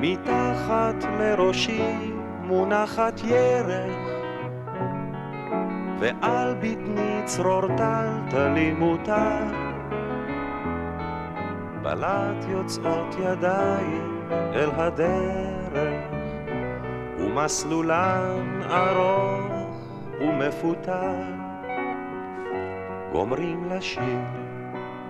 מתחת 0.01 0.95
לראשי 1.19 2.11
מונחת 2.43 3.21
ירך, 3.23 3.97
ועל 5.99 6.55
בטני 6.61 7.21
צרור 7.25 7.67
טלטלי 7.77 8.73
מותר. 8.73 9.43
בלט 11.81 12.45
יוצאות 12.49 13.15
ידיים 13.19 14.21
אל 14.31 14.69
הדרך. 14.75 15.46
ומסלולן 17.37 18.61
ארוך 18.71 19.77
ומפותל. 20.21 21.21
גומרים 23.11 23.69
לשיר 23.69 24.19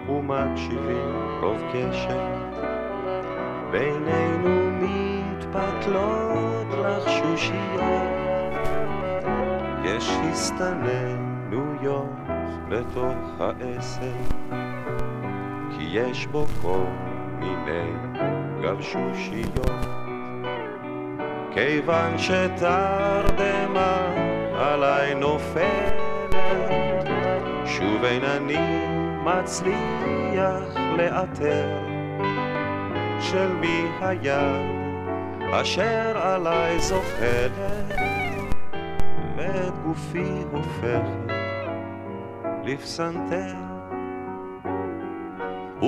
ומקשיבים 0.10 1.16
רוב 1.42 1.62
קשת, 1.74 2.58
בינינו 3.72 4.72
מתפתלות 4.82 6.68
לחשושיות. 6.78 7.82
יש 9.86 10.10
הסתננויות 10.32 12.10
בתוך 12.70 13.40
העסק, 13.40 14.34
כי 15.72 15.84
יש 15.84 16.28
בו 16.28 16.46
כל 16.62 16.86
מיני 17.40 17.92
גבשושיות. 18.62 19.97
כיוון 21.58 22.18
שתרדמה 22.18 23.98
עליי 24.56 25.16
נופלת, 25.16 26.36
שוב 27.66 28.04
אין 28.04 28.24
אני 28.24 28.58
מצליח 29.24 30.78
לאתר 30.98 31.78
של 33.20 33.54
מי 33.54 33.86
היד 34.02 34.66
אשר 35.54 36.18
עליי 36.18 36.80
זוחלת, 36.80 37.52
ואת 39.38 39.74
גופי 39.86 40.44
הופכת 40.52 41.34
לפסנתר. 42.64 43.56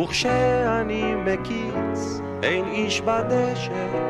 וכשאני 0.03 1.15
מקיץ 1.15 2.21
אין 2.43 2.65
איש 2.65 3.01
בדשא 3.01 4.09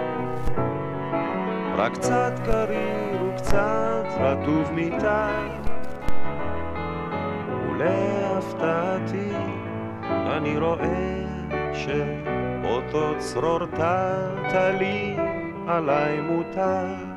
רק 1.79 1.93
קצת 1.93 2.33
קריר 2.45 3.23
וקצת 3.23 4.05
רטוב 4.19 4.71
מדי. 4.71 5.49
ולהפתעתי 7.69 9.31
אני 10.03 10.57
רואה 10.57 11.25
שאותו 11.73 13.13
צרור 13.17 13.65
טלטלי 13.65 15.15
עליי 15.67 16.21
מוטל. 16.21 17.08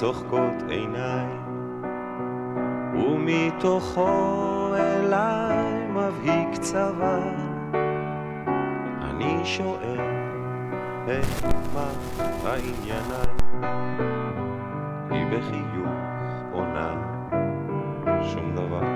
צוחקות 0.00 0.62
עיניי, 0.68 1.26
ומתוכו 2.94 4.74
אליי 4.76 5.88
מבהיק 5.88 6.48
צבא. 6.60 7.18
אני 9.02 9.40
שואל, 9.44 10.00
מה 11.74 11.90
הענייניי? 12.44 13.30
היא 15.10 15.26
בחיוך 15.26 15.90
עונה, 16.52 16.94
שום 18.22 18.54
דבר. 18.54 18.86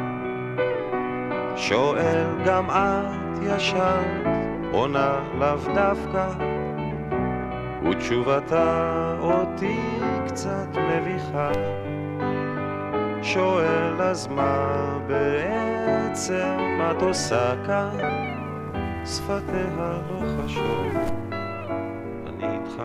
שואל 1.56 2.26
גם 2.46 2.70
את 2.70 3.42
ישר, 3.42 4.02
עונה 4.72 5.20
לאו 5.38 5.74
דווקא, 5.74 6.28
ותשובתה 7.90 9.16
אותי 9.20 9.80
קצת 10.26 10.68
מביכה. 10.76 11.50
שואל 13.22 14.02
אז 14.02 14.26
מה 14.26 14.98
בעצם 15.06 16.80
את 16.90 17.02
עושה 17.02 17.54
כאן? 17.66 17.98
שפתיה 19.06 19.66
לא 19.76 20.20
חשוב, 20.36 20.96
אני 22.26 22.44
איתך. 22.44 22.82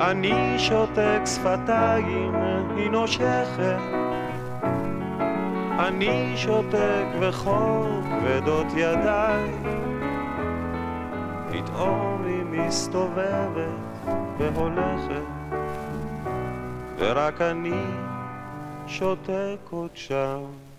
אני 0.00 0.58
שותק 0.58 1.20
שפתיים, 1.24 2.34
היא 2.76 2.90
נושכת. 2.90 3.80
אני 5.78 6.32
שותק 6.36 7.06
וכל 7.20 7.88
כבדות 8.20 8.66
ידיי. 8.76 9.50
פתאום 11.50 12.22
היא 12.24 12.44
מסתובבת 12.44 13.89
והולכת, 14.54 15.22
ורק 16.98 17.40
אני 17.40 17.82
שותק 18.86 19.58
עוד 19.70 19.90
שם. 19.94 20.69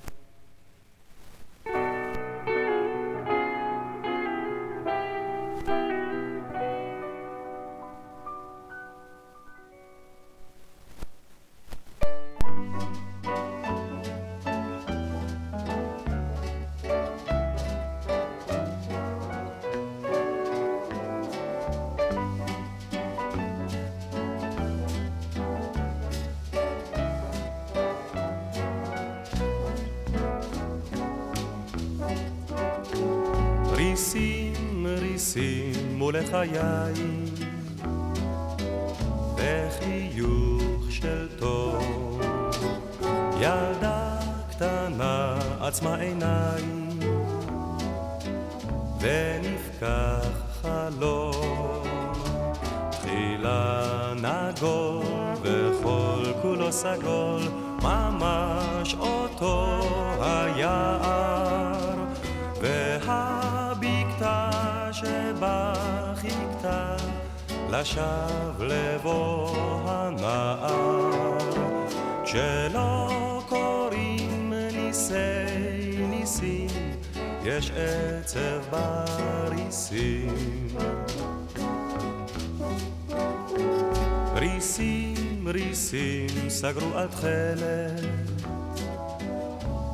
סגרו 86.62 86.98
על 86.98 87.08
תכלת 87.08 88.04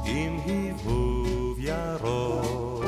עם 0.06 0.39
הבהוב 0.45 1.60
ירוק. 1.60 2.85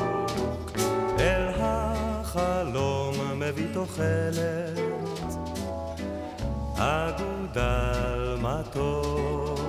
אל 1.19 1.47
החלום 1.59 3.13
מביא 3.35 3.67
תוחלת 3.73 4.79
אגודל 6.75 8.37
מתוק. 8.41 9.59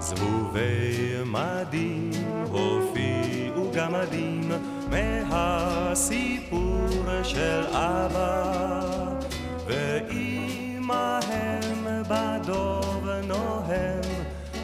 זבובי 0.00 1.16
מדים 1.26 2.10
הופיעו 2.50 3.70
גמדים 3.74 4.52
מהסיפור 4.90 6.88
של 7.22 7.64
אבא 7.72 8.69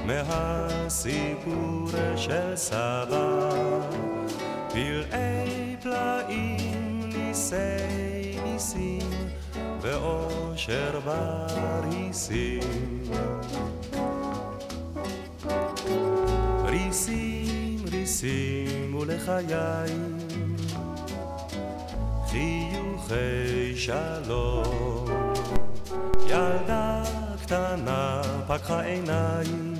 מהסיפור 0.07 1.89
של 2.17 2.57
סבא. 2.57 3.51
פלאי 4.69 5.77
פלאים 5.83 7.01
ניסי 7.15 8.37
ניסים 8.45 9.11
ואושר 9.81 11.01
בריסים. 11.05 12.61
ריסים 16.65 17.79
ריסים 17.93 18.95
ולחיים 18.95 20.17
חיוכי 22.27 23.77
שלום. 23.77 25.07
ילדה 26.27 27.03
קטנה 27.43 28.23
פקחה 28.47 28.81
עיניים 28.81 29.76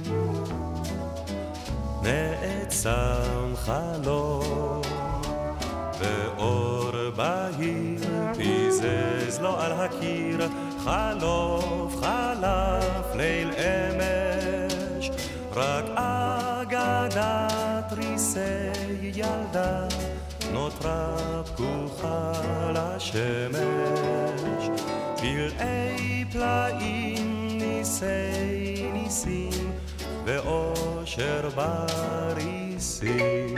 נעצם 2.07 3.55
חלום 3.57 4.83
ואור 5.99 7.11
בהיר 7.17 8.01
פיזז 8.37 9.41
לו 9.41 9.61
על 9.61 9.73
הקיר 9.73 10.49
חלוף 10.85 11.97
חלף 12.01 13.15
ליל 13.15 13.51
אמש. 13.51 15.11
רק 15.53 15.85
אגדת 15.95 17.93
ריסי 17.93 18.71
ילדה 19.03 19.87
נותרה 20.53 21.17
פקוחה 21.45 22.33
לשמש. 22.75 23.57
פלאי 25.17 26.25
פלאים 26.33 27.49
ניסי 27.59 28.91
ניסים 28.93 29.56
ואושר 30.27 31.49
בריסים 32.35 33.55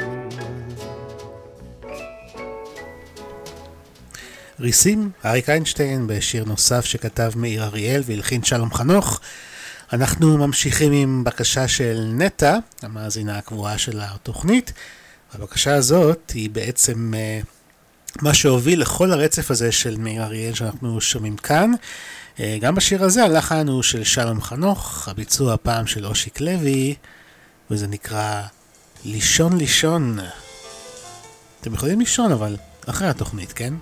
ריסים, 4.61 5.11
אריק 5.25 5.49
איינשטיין 5.49 6.07
בשיר 6.07 6.45
נוסף 6.45 6.85
שכתב 6.85 7.31
מאיר 7.37 7.65
אריאל 7.65 8.03
והלחין 8.07 8.45
שלום 8.45 8.75
חנוך. 8.75 9.21
אנחנו 9.93 10.39
ממשיכים 10.39 10.93
עם 10.93 11.25
בקשה 11.25 11.69
של 11.69 12.11
נטע, 12.17 12.59
המאזינה 12.83 13.39
הקבועה 13.39 13.79
של 13.79 14.01
התוכנית. 14.03 14.73
הבקשה 15.35 15.75
הזאת 15.75 16.31
היא 16.35 16.51
בעצם 16.51 17.13
uh, 17.15 18.23
מה 18.23 18.35
שהוביל 18.35 18.81
לכל 18.81 19.13
הרצף 19.13 19.51
הזה 19.51 19.73
של 19.73 19.97
מאיר 19.97 20.23
אריאל 20.23 20.55
שאנחנו 20.55 21.01
שומעים 21.01 21.37
כאן. 21.37 21.73
Uh, 22.39 22.41
גם 22.61 22.75
בשיר 22.75 23.05
הזה 23.05 23.25
הלחן 23.25 23.69
הוא 23.69 23.83
של 23.83 24.05
שלום 24.05 24.41
חנוך, 24.41 25.09
הביצוע 25.09 25.55
הפעם 25.55 25.87
של 25.87 26.07
אושיק 26.07 26.41
לוי, 26.41 26.95
וזה 27.71 27.87
נקרא 27.87 28.43
לישון 29.05 29.57
לישון. 29.57 30.19
אתם 31.61 31.75
יכולים 31.75 32.01
לישון 32.01 32.33
אבל 32.33 32.57
אחרי 32.87 33.09
התוכנית, 33.09 33.53
כן? 33.53 33.75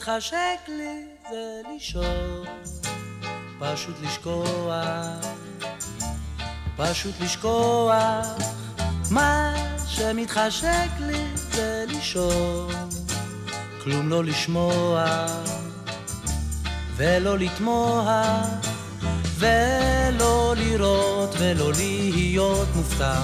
שמתחשק 0.00 0.68
לי 0.68 1.04
זה 1.30 1.60
לישון, 1.72 2.46
פשוט 3.58 3.94
לשכוח, 4.02 4.74
פשוט 6.76 7.14
לשכוח. 7.20 8.26
מה 9.10 9.54
שמתחשק 9.86 10.88
לי 11.00 11.24
זה 11.34 11.84
לישון, 11.88 12.88
כלום 13.84 14.08
לא 14.08 14.24
לשמוע, 14.24 15.04
ולא 16.96 17.38
לתמוה, 17.38 18.42
ולא 19.38 20.54
לראות 20.56 21.34
ולא 21.38 21.72
להיות 21.72 22.68
מופתע. 22.76 23.20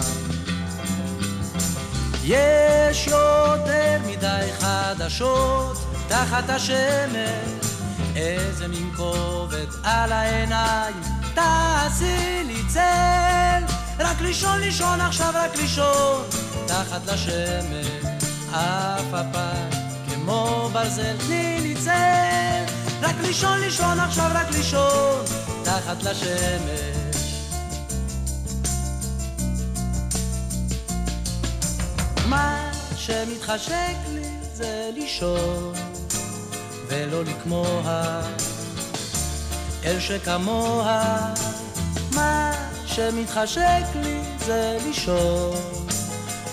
יש 2.24 3.06
יותר 3.06 4.00
מדי 4.06 4.48
חדשות 4.60 5.85
תחת 6.08 6.50
השמש, 6.50 7.66
איזה 8.16 8.68
מין 8.68 8.90
כובד 8.96 9.66
על 9.82 10.12
העיניים, 10.12 11.00
תעשי 11.34 12.42
לי 12.46 12.62
צל, 12.68 13.62
רק 13.98 14.20
לישון 14.20 14.60
לישון 14.60 15.00
עכשיו 15.00 15.32
רק 15.34 15.56
לישון, 15.56 16.22
תחת 16.66 17.06
לשמש, 17.06 17.86
אף 18.50 19.14
הפעם 19.14 19.70
כמו 20.08 20.70
ברזל, 20.72 21.16
תני 21.26 21.58
לי 21.60 21.74
צל, 21.74 22.64
רק 23.02 23.16
לישון 23.22 23.60
לישון 23.60 24.00
עכשיו 24.00 24.30
רק 24.34 24.50
לישון, 24.50 25.24
תחת 25.64 26.02
לשמש. 26.02 27.16
מה 32.28 32.70
שמתחשק 32.96 33.96
לי 34.14 34.28
זה 34.54 34.90
לישון 34.94 35.85
ולא 36.96 37.24
לקמוה 37.24 38.20
אל 39.84 40.00
שכמוה 40.00 41.34
מה 42.14 42.52
שמתחשק 42.86 43.84
לי 43.94 44.20
זה 44.46 44.78
לישון 44.86 45.56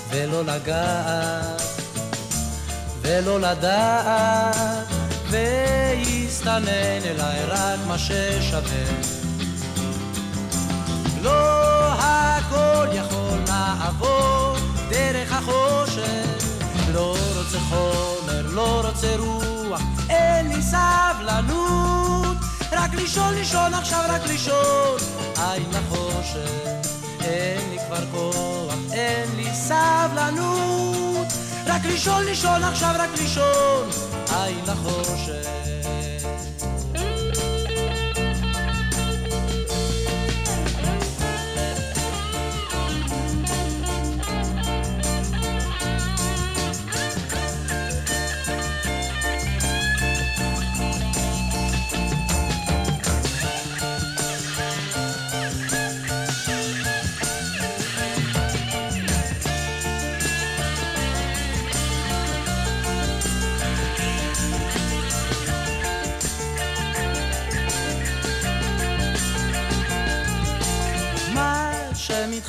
ולא 0.10 0.44
לגעת 0.44 1.62
ולא 3.02 3.40
לדעת 3.40 4.88
ויסתנן 5.30 7.02
אליי 7.06 7.46
רק 7.46 7.80
מה 7.88 7.98
ששווה. 7.98 8.84
לא 11.22 11.94
הכל 11.94 12.88
יכול 12.94 13.40
לעבור 13.48 14.56
דרך 14.90 15.32
החושך 15.32 16.48
לא 16.94 17.16
רוצה 17.38 17.60
חומר, 17.60 18.48
לא 18.50 18.82
רוצה 18.88 19.16
רוח 19.18 19.63
אין 20.10 20.48
לי 20.48 20.62
סבלנות. 20.62 22.38
רק 22.72 22.94
לישון, 22.94 23.34
לישון 23.34 23.74
עכשיו, 23.74 24.06
רק 24.10 24.22
לישון. 24.28 24.98
עין 25.38 25.70
לחושך 25.72 26.74
אין 27.24 27.70
לי 27.70 27.78
כבר 27.88 28.06
כוח, 28.12 28.76
אין 28.92 29.30
לי 29.36 29.50
סבלנות. 29.54 31.28
רק 31.66 31.86
לישון, 31.86 32.24
לישון 32.24 32.64
עכשיו, 32.64 32.96
רק 33.00 33.10
לישון. 33.18 33.90
עין 34.36 34.66
לחושך 34.66 35.83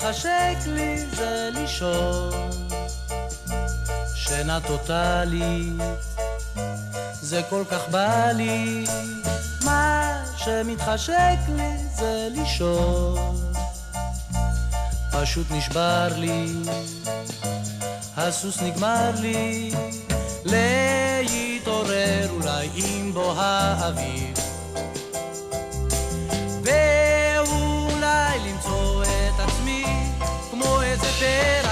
שמתחשק 0.04 0.66
לי 0.66 1.06
זה 1.16 1.50
לישון 1.54 2.50
שינה 4.14 4.60
טוטאלית 4.60 5.82
זה 7.12 7.42
כל 7.50 7.62
כך 7.70 7.88
בא 7.90 8.30
לי. 8.32 8.84
מה 9.64 10.24
שמתחשק 10.36 11.38
לי 11.48 11.76
זה 11.96 12.28
לישון. 12.30 13.36
פשוט 15.12 15.46
נשבר 15.50 16.08
לי. 16.16 16.54
הסוס 18.16 18.62
נגמר 18.62 19.10
לי. 19.20 19.70
להתעורר 20.44 22.30
אולי 22.30 22.68
עם 22.74 23.12
בוא 23.12 23.34
האוויר 23.36 24.34
כמו 31.18 31.70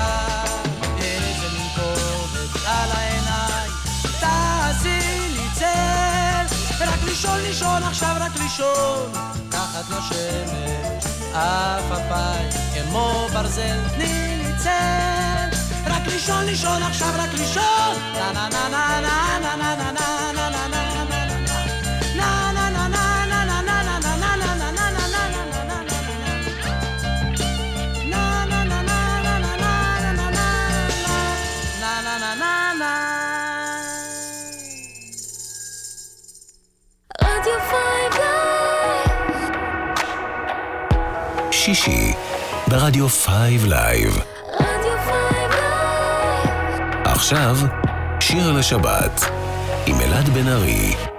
איזה 1.01 1.49
מין 1.53 1.69
כובד 1.75 2.67
על 2.67 2.91
העיניים. 2.91 3.73
תעשי 4.21 5.29
לי 5.37 5.49
צל, 5.53 6.47
רק 6.87 7.03
לישון 7.05 7.41
לישון 7.41 7.83
עכשיו 7.83 8.17
רק 8.21 8.33
לישון, 8.43 9.13
תחת 9.49 9.91
לשמש, 9.91 11.05
אף 11.33 11.93
אפיים 11.93 12.51
כמו 12.75 13.27
ברזל, 13.33 13.89
תני 13.95 14.37
לי 14.39 14.53
צל, 14.59 15.49
רק 15.87 16.07
לישון 16.07 16.45
לישון 16.45 16.83
עכשיו 16.83 17.11
רק 17.19 17.35
לישון, 17.35 17.97
נה 18.15 18.33
נה 18.33 18.49
נה 18.49 18.69
נה 18.69 19.01
נה 19.01 19.39
נה 19.41 19.57
נה 19.57 19.75
נה 20.33 20.49
נה 20.51 20.69
נה 20.69 20.82
שישי 41.65 42.13
ברדיו 42.69 43.09
Five 43.09 43.65
Live. 43.65 44.19
רדיו 44.61 44.97
Five 45.07 45.51
עכשיו, 47.05 47.57
שיר 48.21 48.53
לשבת 48.53 49.21
עם 49.87 50.01
אלעד 50.01 50.29
בן 50.29 50.49
ארי. 50.49 51.12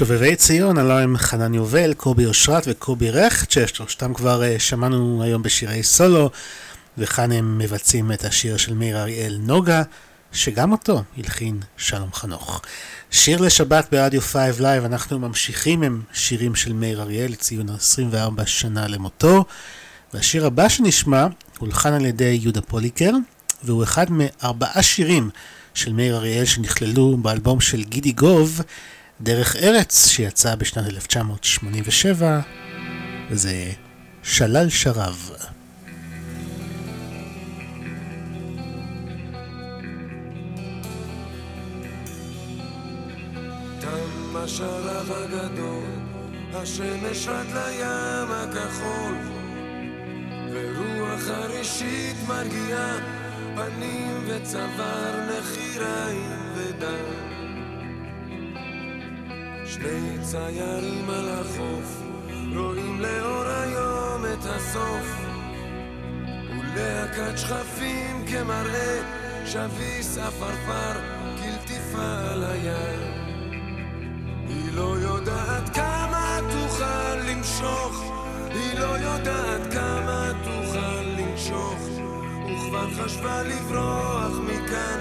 שובבי 0.00 0.36
ציון, 0.36 0.78
הלוא 0.78 0.98
הם 0.98 1.16
חנן 1.16 1.54
יובל, 1.54 1.94
קובי 1.94 2.26
אושרת 2.26 2.62
וקובי 2.66 3.10
רכט, 3.10 3.50
ששלושתם 3.50 4.14
כבר 4.14 4.42
אה, 4.42 4.58
שמענו 4.58 5.22
היום 5.22 5.42
בשירי 5.42 5.82
סולו, 5.82 6.30
וכאן 6.98 7.32
הם 7.32 7.58
מבצעים 7.58 8.12
את 8.12 8.24
השיר 8.24 8.56
של 8.56 8.74
מאיר 8.74 9.00
אריאל 9.00 9.38
נוגה, 9.40 9.82
שגם 10.32 10.72
אותו 10.72 11.02
הלחין 11.16 11.60
שלום 11.76 12.12
חנוך. 12.12 12.62
שיר 13.10 13.40
לשבת 13.40 13.88
ברדיו 13.92 14.20
5 14.20 14.60
Live, 14.60 14.84
אנחנו 14.84 15.18
ממשיכים 15.18 15.82
עם 15.82 16.02
שירים 16.12 16.54
של 16.54 16.72
מאיר 16.72 17.02
אריאל 17.02 17.32
לציון 17.32 17.68
24 17.68 18.46
שנה 18.46 18.88
למותו, 18.88 19.44
והשיר 20.14 20.46
הבא 20.46 20.68
שנשמע 20.68 21.26
הולחן 21.58 21.92
על 21.92 22.06
ידי 22.06 22.38
יהודה 22.42 22.60
פוליקר, 22.60 23.12
והוא 23.64 23.82
אחד 23.82 24.06
מארבעה 24.10 24.82
שירים 24.82 25.30
של 25.74 25.92
מאיר 25.92 26.16
אריאל 26.16 26.44
שנכללו 26.44 27.16
באלבום 27.16 27.60
של 27.60 27.82
גידי 27.82 28.12
גוב, 28.12 28.60
דרך 29.22 29.56
ארץ, 29.56 30.06
שיצא 30.08 30.54
בשנת 30.54 30.86
1987, 30.86 32.40
וזה 33.30 33.72
שלל 34.22 34.68
שרב. 34.68 35.30
תם 43.80 44.36
השלב 44.36 45.12
הגדול, 45.12 45.84
השמש 46.54 47.28
עד 47.28 47.46
לים 47.46 48.30
הכחול, 48.30 49.14
ורוח 50.52 51.28
הראשית 51.28 52.16
מרגיעה 52.28 52.96
פנים 53.56 54.24
וצוואר, 54.28 55.28
נחיריים 55.30 56.38
ודם. 56.54 57.29
שני 59.74 60.18
ציירים 60.22 61.10
על 61.10 61.28
החוף, 61.28 62.02
רואים 62.56 63.00
לאור 63.00 63.44
היום 63.46 64.24
את 64.24 64.44
הסוף, 64.44 65.06
ולהקת 66.50 67.38
שכפים 67.38 68.24
כמראה, 68.26 69.00
שביס 69.46 70.18
עפרפר, 70.18 71.00
כלטיפה 71.42 72.18
על 72.30 72.44
הים. 72.44 73.00
היא 74.48 74.72
לא 74.74 74.96
יודעת 75.00 75.74
כמה 75.74 76.40
תוכל 76.52 77.14
למשוך, 77.14 78.12
היא 78.50 78.78
לא 78.78 78.98
יודעת 78.98 79.72
כמה 79.72 80.32
תוכל 80.44 81.02
לנשוך, 81.02 81.78
וכבר 82.44 82.90
חשבה 82.90 83.42
לברוח 83.42 84.32
מכאן, 84.42 85.00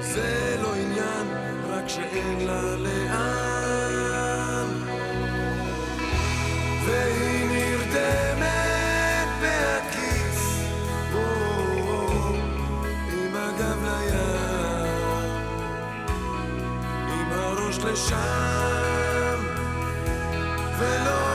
זה 0.00 0.56
לא 0.62 0.74
עניין, 0.74 1.26
רק 1.68 1.88
שאין 1.88 2.46
לה 2.46 2.76
לאן. 2.76 3.71
והיא 6.86 7.46
נרדמת 7.50 8.62
לשם, 17.92 19.38
ולא 20.78 21.31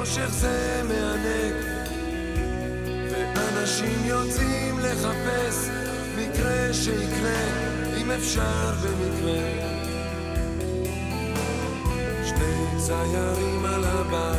ואת 0.00 0.06
החושך 0.08 0.30
זה 0.30 0.82
מענג, 0.88 1.54
ואנשים 3.36 4.04
יוצאים 4.04 4.78
לחפש 4.78 5.68
מקרה 6.16 6.74
שיקרה, 6.74 7.42
אם 7.96 8.10
אפשר 8.10 8.72
במקרה. 8.82 9.40
שני 12.24 12.80
ציירים 12.86 13.64
על 13.64 13.84
הבר, 13.84 14.34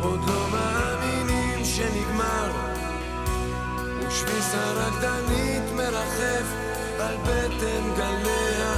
עוד 0.00 0.20
לא 0.28 0.48
מאמינים 0.52 1.64
שנגמר, 1.64 2.50
ושביס 3.98 4.54
הרקדנית 4.54 5.72
מרחף 5.76 6.46
על 6.98 7.16
בטן 7.16 7.94
גליה, 7.96 8.74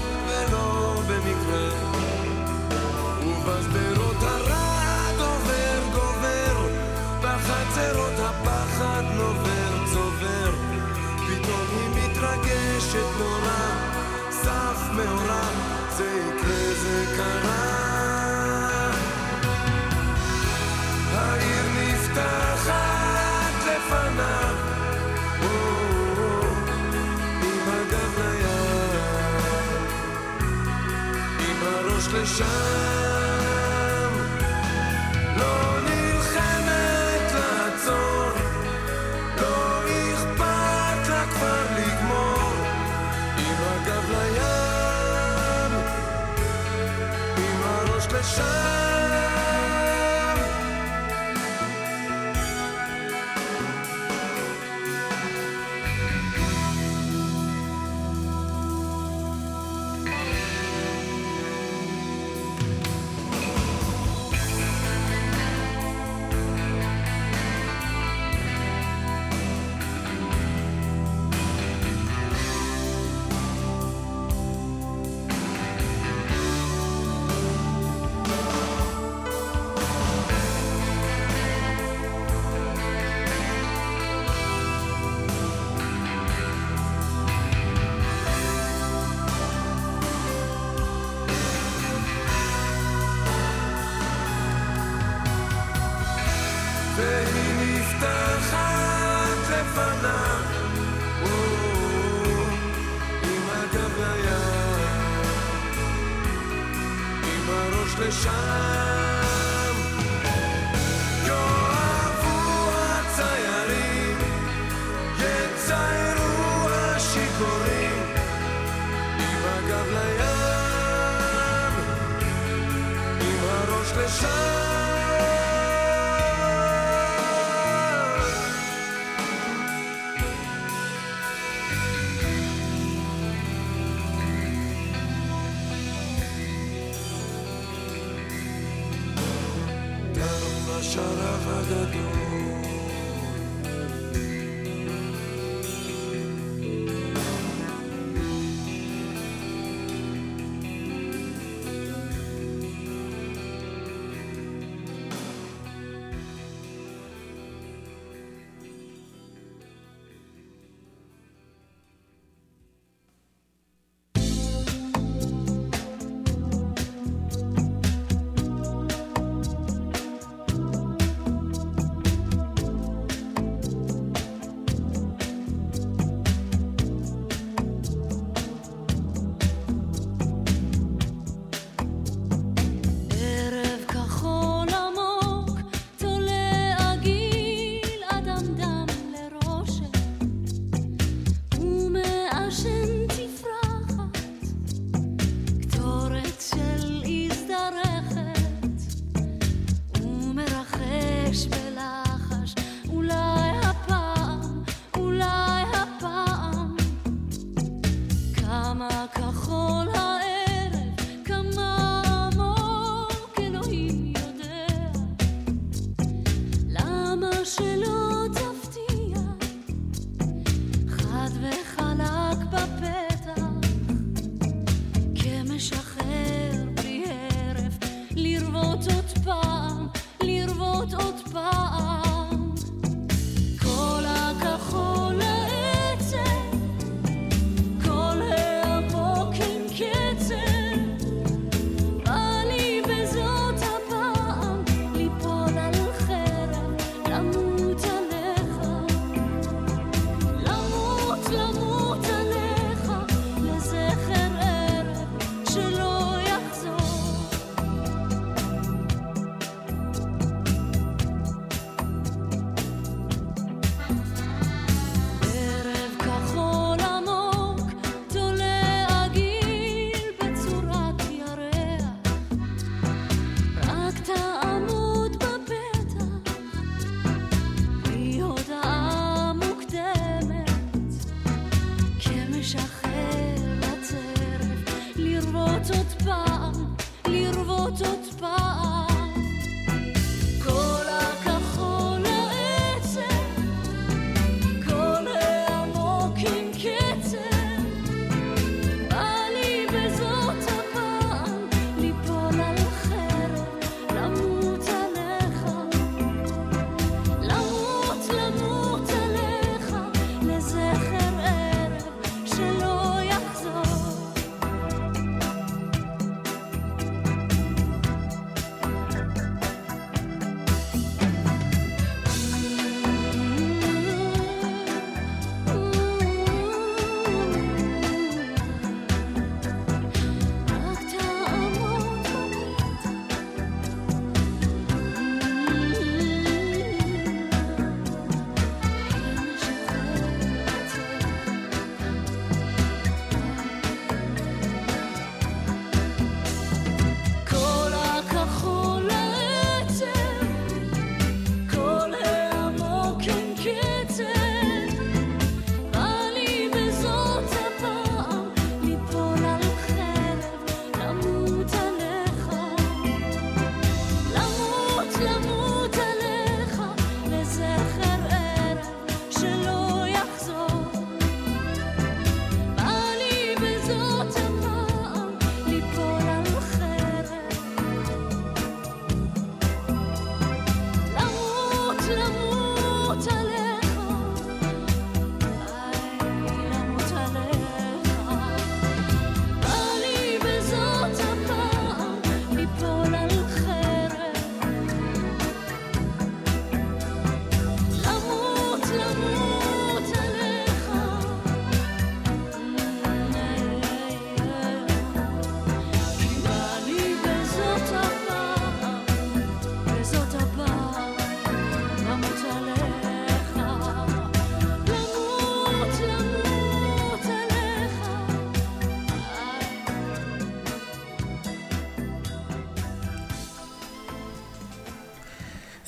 הראש 32.26 33.05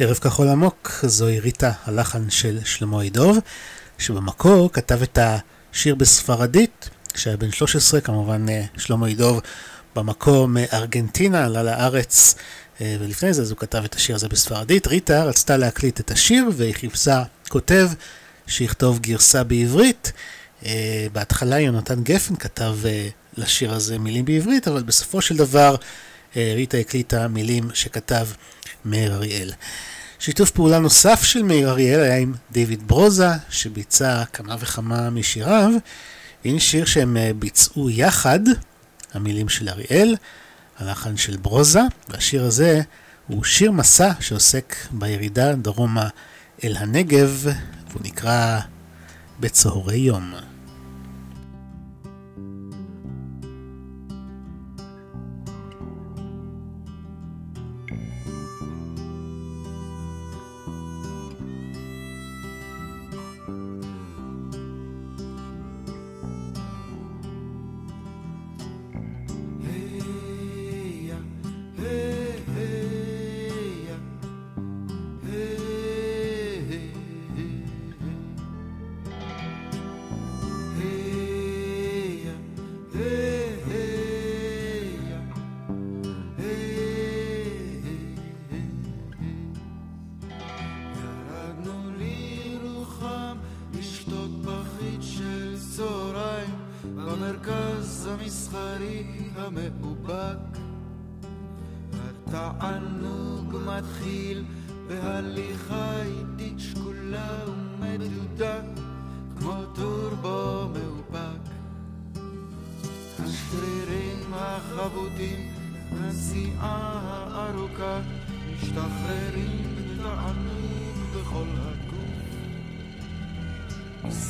ערב 0.01 0.17
כחול 0.17 0.49
עמוק, 0.49 1.05
זוהי 1.07 1.41
ריטה, 1.41 1.73
הלחן 1.85 2.31
של 2.31 2.59
שלמה 2.65 3.05
ידוב, 3.05 3.39
שבמקור 3.99 4.73
כתב 4.73 5.03
את 5.03 5.19
השיר 5.23 5.95
בספרדית, 5.95 6.91
כשהיה 7.15 7.37
בן 7.37 7.51
13, 7.51 8.01
כמובן 8.01 8.49
אה, 8.49 8.65
שלמה 8.77 9.11
ידוב 9.11 9.41
במקור 9.97 10.49
מארגנטינה, 10.49 11.45
עלה 11.45 11.63
לארץ, 11.63 12.35
אה, 12.81 12.97
ולפני 13.01 13.33
זה 13.33 13.43
אז 13.43 13.51
הוא 13.51 13.59
כתב 13.59 13.85
את 13.85 13.95
השיר 13.95 14.17
הזה 14.17 14.29
בספרדית. 14.29 14.87
ריטה 14.87 15.25
רצתה 15.25 15.57
להקליט 15.57 16.01
את 16.01 16.11
השיר, 16.11 16.45
והיא 16.57 16.75
חיפשה 16.75 17.23
כותב 17.49 17.89
שיכתוב 18.47 18.99
גרסה 18.99 19.45
בעברית. 19.45 20.13
אה, 20.67 21.07
בהתחלה 21.13 21.61
יונתן 21.61 22.03
גפן 22.03 22.37
כתב 22.37 22.77
לשיר 23.37 23.73
הזה 23.75 23.99
מילים 23.99 24.25
בעברית, 24.25 24.69
אבל 24.69 24.83
בסופו 24.83 25.23
של 25.23 25.37
דבר 25.37 25.77
ריטה 26.37 26.79
הקליטה 26.79 27.29
מילים 27.29 27.69
שכתב 27.75 28.27
מאיר 28.85 29.15
אריאל. 29.15 29.53
שיתוף 30.19 30.51
פעולה 30.51 30.79
נוסף 30.79 31.23
של 31.23 31.43
מאיר 31.43 31.71
אריאל 31.71 32.01
היה 32.01 32.17
עם 32.17 32.35
דיוויד 32.53 32.89
ברוזה, 32.89 33.29
שביצע 33.51 34.25
כמה 34.33 34.57
וכמה 34.59 35.11
משיריו. 35.11 35.71
הנה 36.45 36.61
שיר 36.61 36.85
שהם 36.85 37.17
אה, 37.17 37.31
ביצעו 37.39 37.91
יחד, 37.91 38.41
המילים 39.15 39.49
של 39.49 39.69
אריאל, 39.69 40.17
הלחן 40.79 41.17
של 41.17 41.37
ברוזה, 41.37 41.81
והשיר 42.09 42.45
הזה 42.45 42.81
הוא 43.27 43.45
שיר 43.45 43.73
מסע 43.73 44.13
שעוסק 44.21 44.77
בירידה 44.91 45.55
דרומה 45.55 46.09
אל 46.65 46.77
הנגב, 46.77 47.47
והוא 47.91 48.03
נקרא 48.05 48.61
בצהרי 49.41 49.97
יום. 49.97 50.35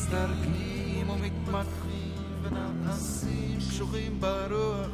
מסתרקים 0.09 1.11
ומתמתחים 1.11 2.43
ונעשים 2.43 3.59
קשוחים 3.59 4.21
ברוח 4.21 4.89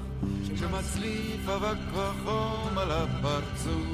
שמצליף 0.54 1.48
אבק 1.48 1.78
וחום 1.92 2.78
על 2.78 2.90
הפרצוף. 2.90 3.93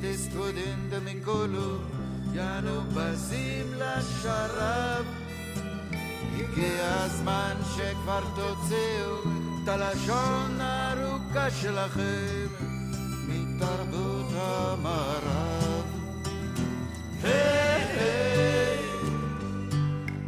קלינט 0.00 0.04
איסטווד 0.04 0.54
אינדמיקולו, 0.56 1.78
יאנו 2.34 2.80
בזים 2.94 3.74
לשרב. 3.74 5.04
הגיע 6.36 6.94
הזמן 6.94 7.54
שכבר 7.76 8.20
תוציאו 8.34 9.32
את 9.62 9.68
הלשון 9.68 10.60
הארוכה 10.60 11.50
שלכם 11.50 12.46
מתרבות 13.28 14.26
המערב. 14.32 15.84
היי 17.22 17.84
היי 17.98 18.78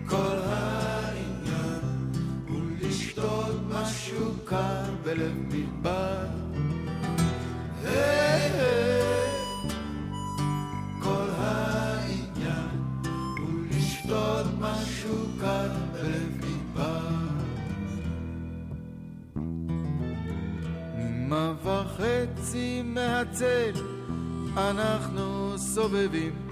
כל 0.07 0.39
העניין 0.45 1.81
הוא 2.49 2.61
לשתות 2.81 3.57
משהו 3.69 4.35
קר 4.45 4.85
בלב 5.05 5.33
מדבר. 5.49 6.58
מהצל 23.39 23.81
אנחנו 24.57 25.55
סובבים 25.59 26.49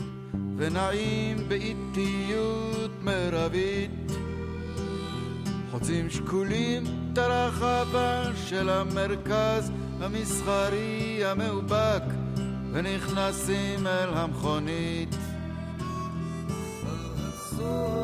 ונעים 0.57 1.49
באיטיות 1.49 2.91
מרבית. 3.03 3.91
חוצים 5.71 6.11
שקולים 6.11 6.85
את 7.13 7.19
הרחבה 7.19 8.25
של 8.47 8.69
המרכז 8.69 9.73
המסחרי 10.01 11.25
המאובק 11.25 12.03
ונכנסים 12.73 13.87
אל 13.87 14.09
המכונית. 14.15 15.17
במצפה 16.85 17.96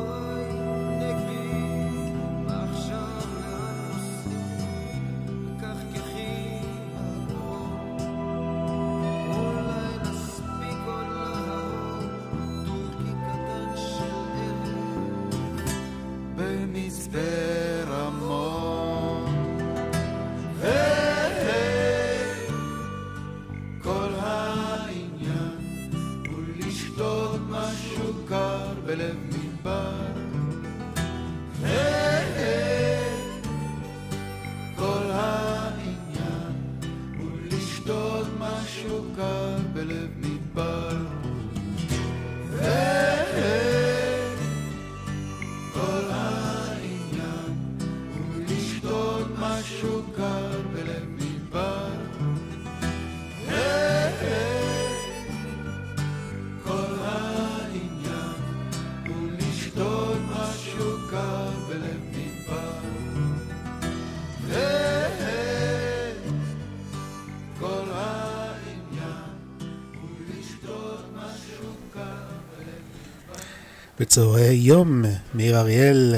בצהרי 74.13 74.53
יום, 74.53 75.01
מאיר 75.33 75.59
אריאל 75.59 76.15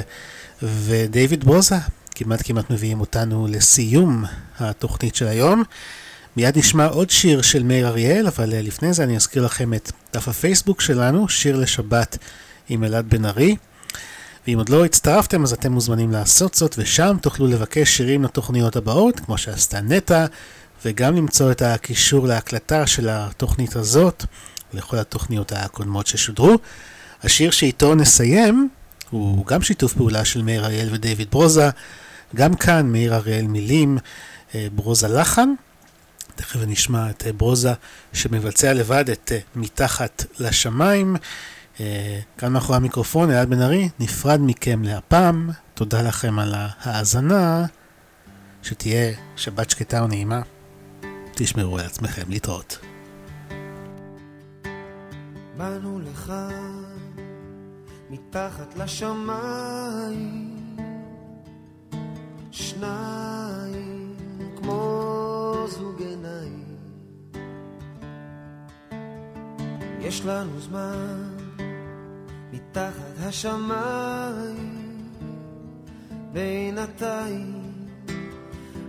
ודייוויד 0.63 1.43
ברוזה 1.43 1.75
כמעט 2.15 2.41
כמעט 2.43 2.69
מביאים 2.69 2.99
אותנו 2.99 3.47
לסיום 3.49 4.23
התוכנית 4.59 5.15
של 5.15 5.27
היום. 5.27 5.63
מיד 6.37 6.57
נשמע 6.57 6.85
עוד 6.85 7.09
שיר 7.09 7.41
של 7.41 7.63
מאיר 7.63 7.87
אריאל, 7.87 8.27
אבל 8.27 8.53
אה, 8.53 8.61
לפני 8.61 8.93
זה 8.93 9.03
אני 9.03 9.15
אזכיר 9.15 9.45
לכם 9.45 9.73
את 9.73 9.91
דף 10.13 10.27
הפייסבוק 10.27 10.81
שלנו, 10.81 11.29
שיר 11.29 11.57
לשבת 11.57 12.17
עם 12.69 12.83
אלעד 12.83 13.09
בן 13.09 13.25
ארי. 13.25 13.55
ואם 14.47 14.57
עוד 14.57 14.69
לא 14.69 14.85
הצטרפתם 14.85 15.43
אז 15.43 15.53
אתם 15.53 15.71
מוזמנים 15.71 16.11
לעשות 16.11 16.53
זאת, 16.53 16.75
ושם 16.77 17.17
תוכלו 17.21 17.47
לבקש 17.47 17.97
שירים 17.97 18.23
לתוכניות 18.23 18.75
הבאות, 18.75 19.19
כמו 19.19 19.37
שעשתה 19.37 19.81
נטע, 19.81 20.25
וגם 20.85 21.15
למצוא 21.15 21.51
את 21.51 21.61
הקישור 21.61 22.27
להקלטה 22.27 22.87
של 22.87 23.09
התוכנית 23.09 23.75
הזאת, 23.75 24.25
לכל 24.73 24.97
התוכניות 24.97 25.51
הקודמות 25.51 26.07
ששודרו. 26.07 26.57
השיר 27.23 27.51
שאיתו 27.51 27.95
נסיים 27.95 28.69
הוא 29.09 29.45
גם 29.45 29.61
שיתוף 29.61 29.93
פעולה 29.93 30.25
של 30.25 30.41
מאיר 30.41 30.65
אריאל 30.65 30.89
ודייוויד 30.93 31.31
ברוזה, 31.31 31.69
גם 32.35 32.53
כאן 32.53 32.91
מאיר 32.91 33.15
אריאל 33.15 33.47
מילים, 33.47 33.97
אה, 34.55 34.67
ברוזה 34.75 35.07
לחן. 35.07 35.49
תכף 36.35 36.59
נשמע 36.67 37.09
את 37.09 37.23
אה, 37.27 37.33
ברוזה 37.33 37.73
שמבצע 38.13 38.73
לבד 38.73 39.09
את 39.09 39.31
אה, 39.35 39.39
מתחת 39.55 40.25
לשמיים. 40.39 41.15
כאן 42.37 42.53
מאחורי 42.53 42.77
המיקרופון, 42.77 43.31
אלעד 43.31 43.49
בן 43.49 43.61
ארי, 43.61 43.89
נפרד 43.99 44.39
מכם 44.43 44.83
להפעם. 44.83 45.49
תודה 45.73 46.01
לכם 46.01 46.39
על 46.39 46.53
ההאזנה. 46.57 47.65
שתהיה 48.63 49.13
שבת 49.35 49.69
שקטה 49.69 50.03
ונעימה. 50.03 50.41
תשמרו 51.33 51.79
על 51.79 51.85
עצמכם, 51.85 52.23
להתראות. 52.29 52.79
באנו 55.57 55.99
לך 55.99 56.33
מתחת 58.15 58.75
לשמיים. 58.75 60.55
שניים 62.51 64.15
כמו 64.55 65.65
זוג 65.67 66.01
עיניים. 66.01 66.77
יש 69.99 70.25
לנו 70.25 70.59
זמן 70.59 71.37
מתחת 72.53 73.13
השמיים. 73.19 75.11
בינתיים 76.31 77.61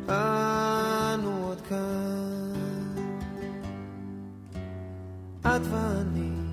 אנו 0.08 1.46
עוד 1.46 1.60
כאן. 1.60 2.46
את 5.40 5.60
ואני 5.70 6.45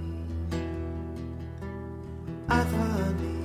את 2.50 2.68
ואני, 2.72 3.44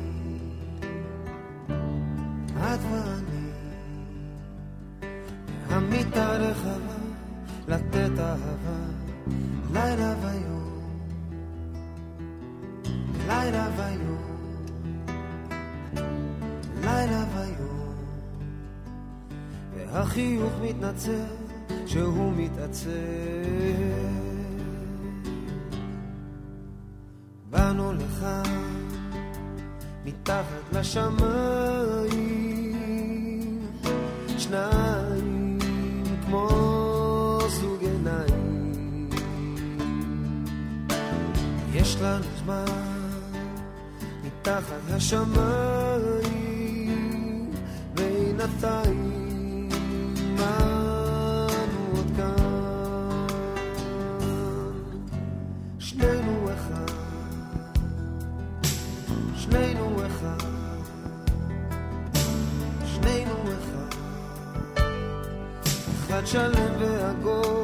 שהוא 21.87 22.33
מתעצל. 22.37 22.89
באנו 27.51 27.93
לך 27.93 28.27
מתחת 30.09 30.73
לשמיים 30.73 31.99
שניים 34.39 35.59
כמו 36.27 36.49
זוג 37.49 37.81
עיניים 37.81 39.09
יש 41.75 41.97
לנו 42.03 42.25
זמן 42.45 42.65
מתחת 44.25 44.91
השמיים 44.91 46.31
בינתיים 47.95 49.69
אנו 50.39 50.78
אחד 66.19 66.27
שלם 66.27 67.58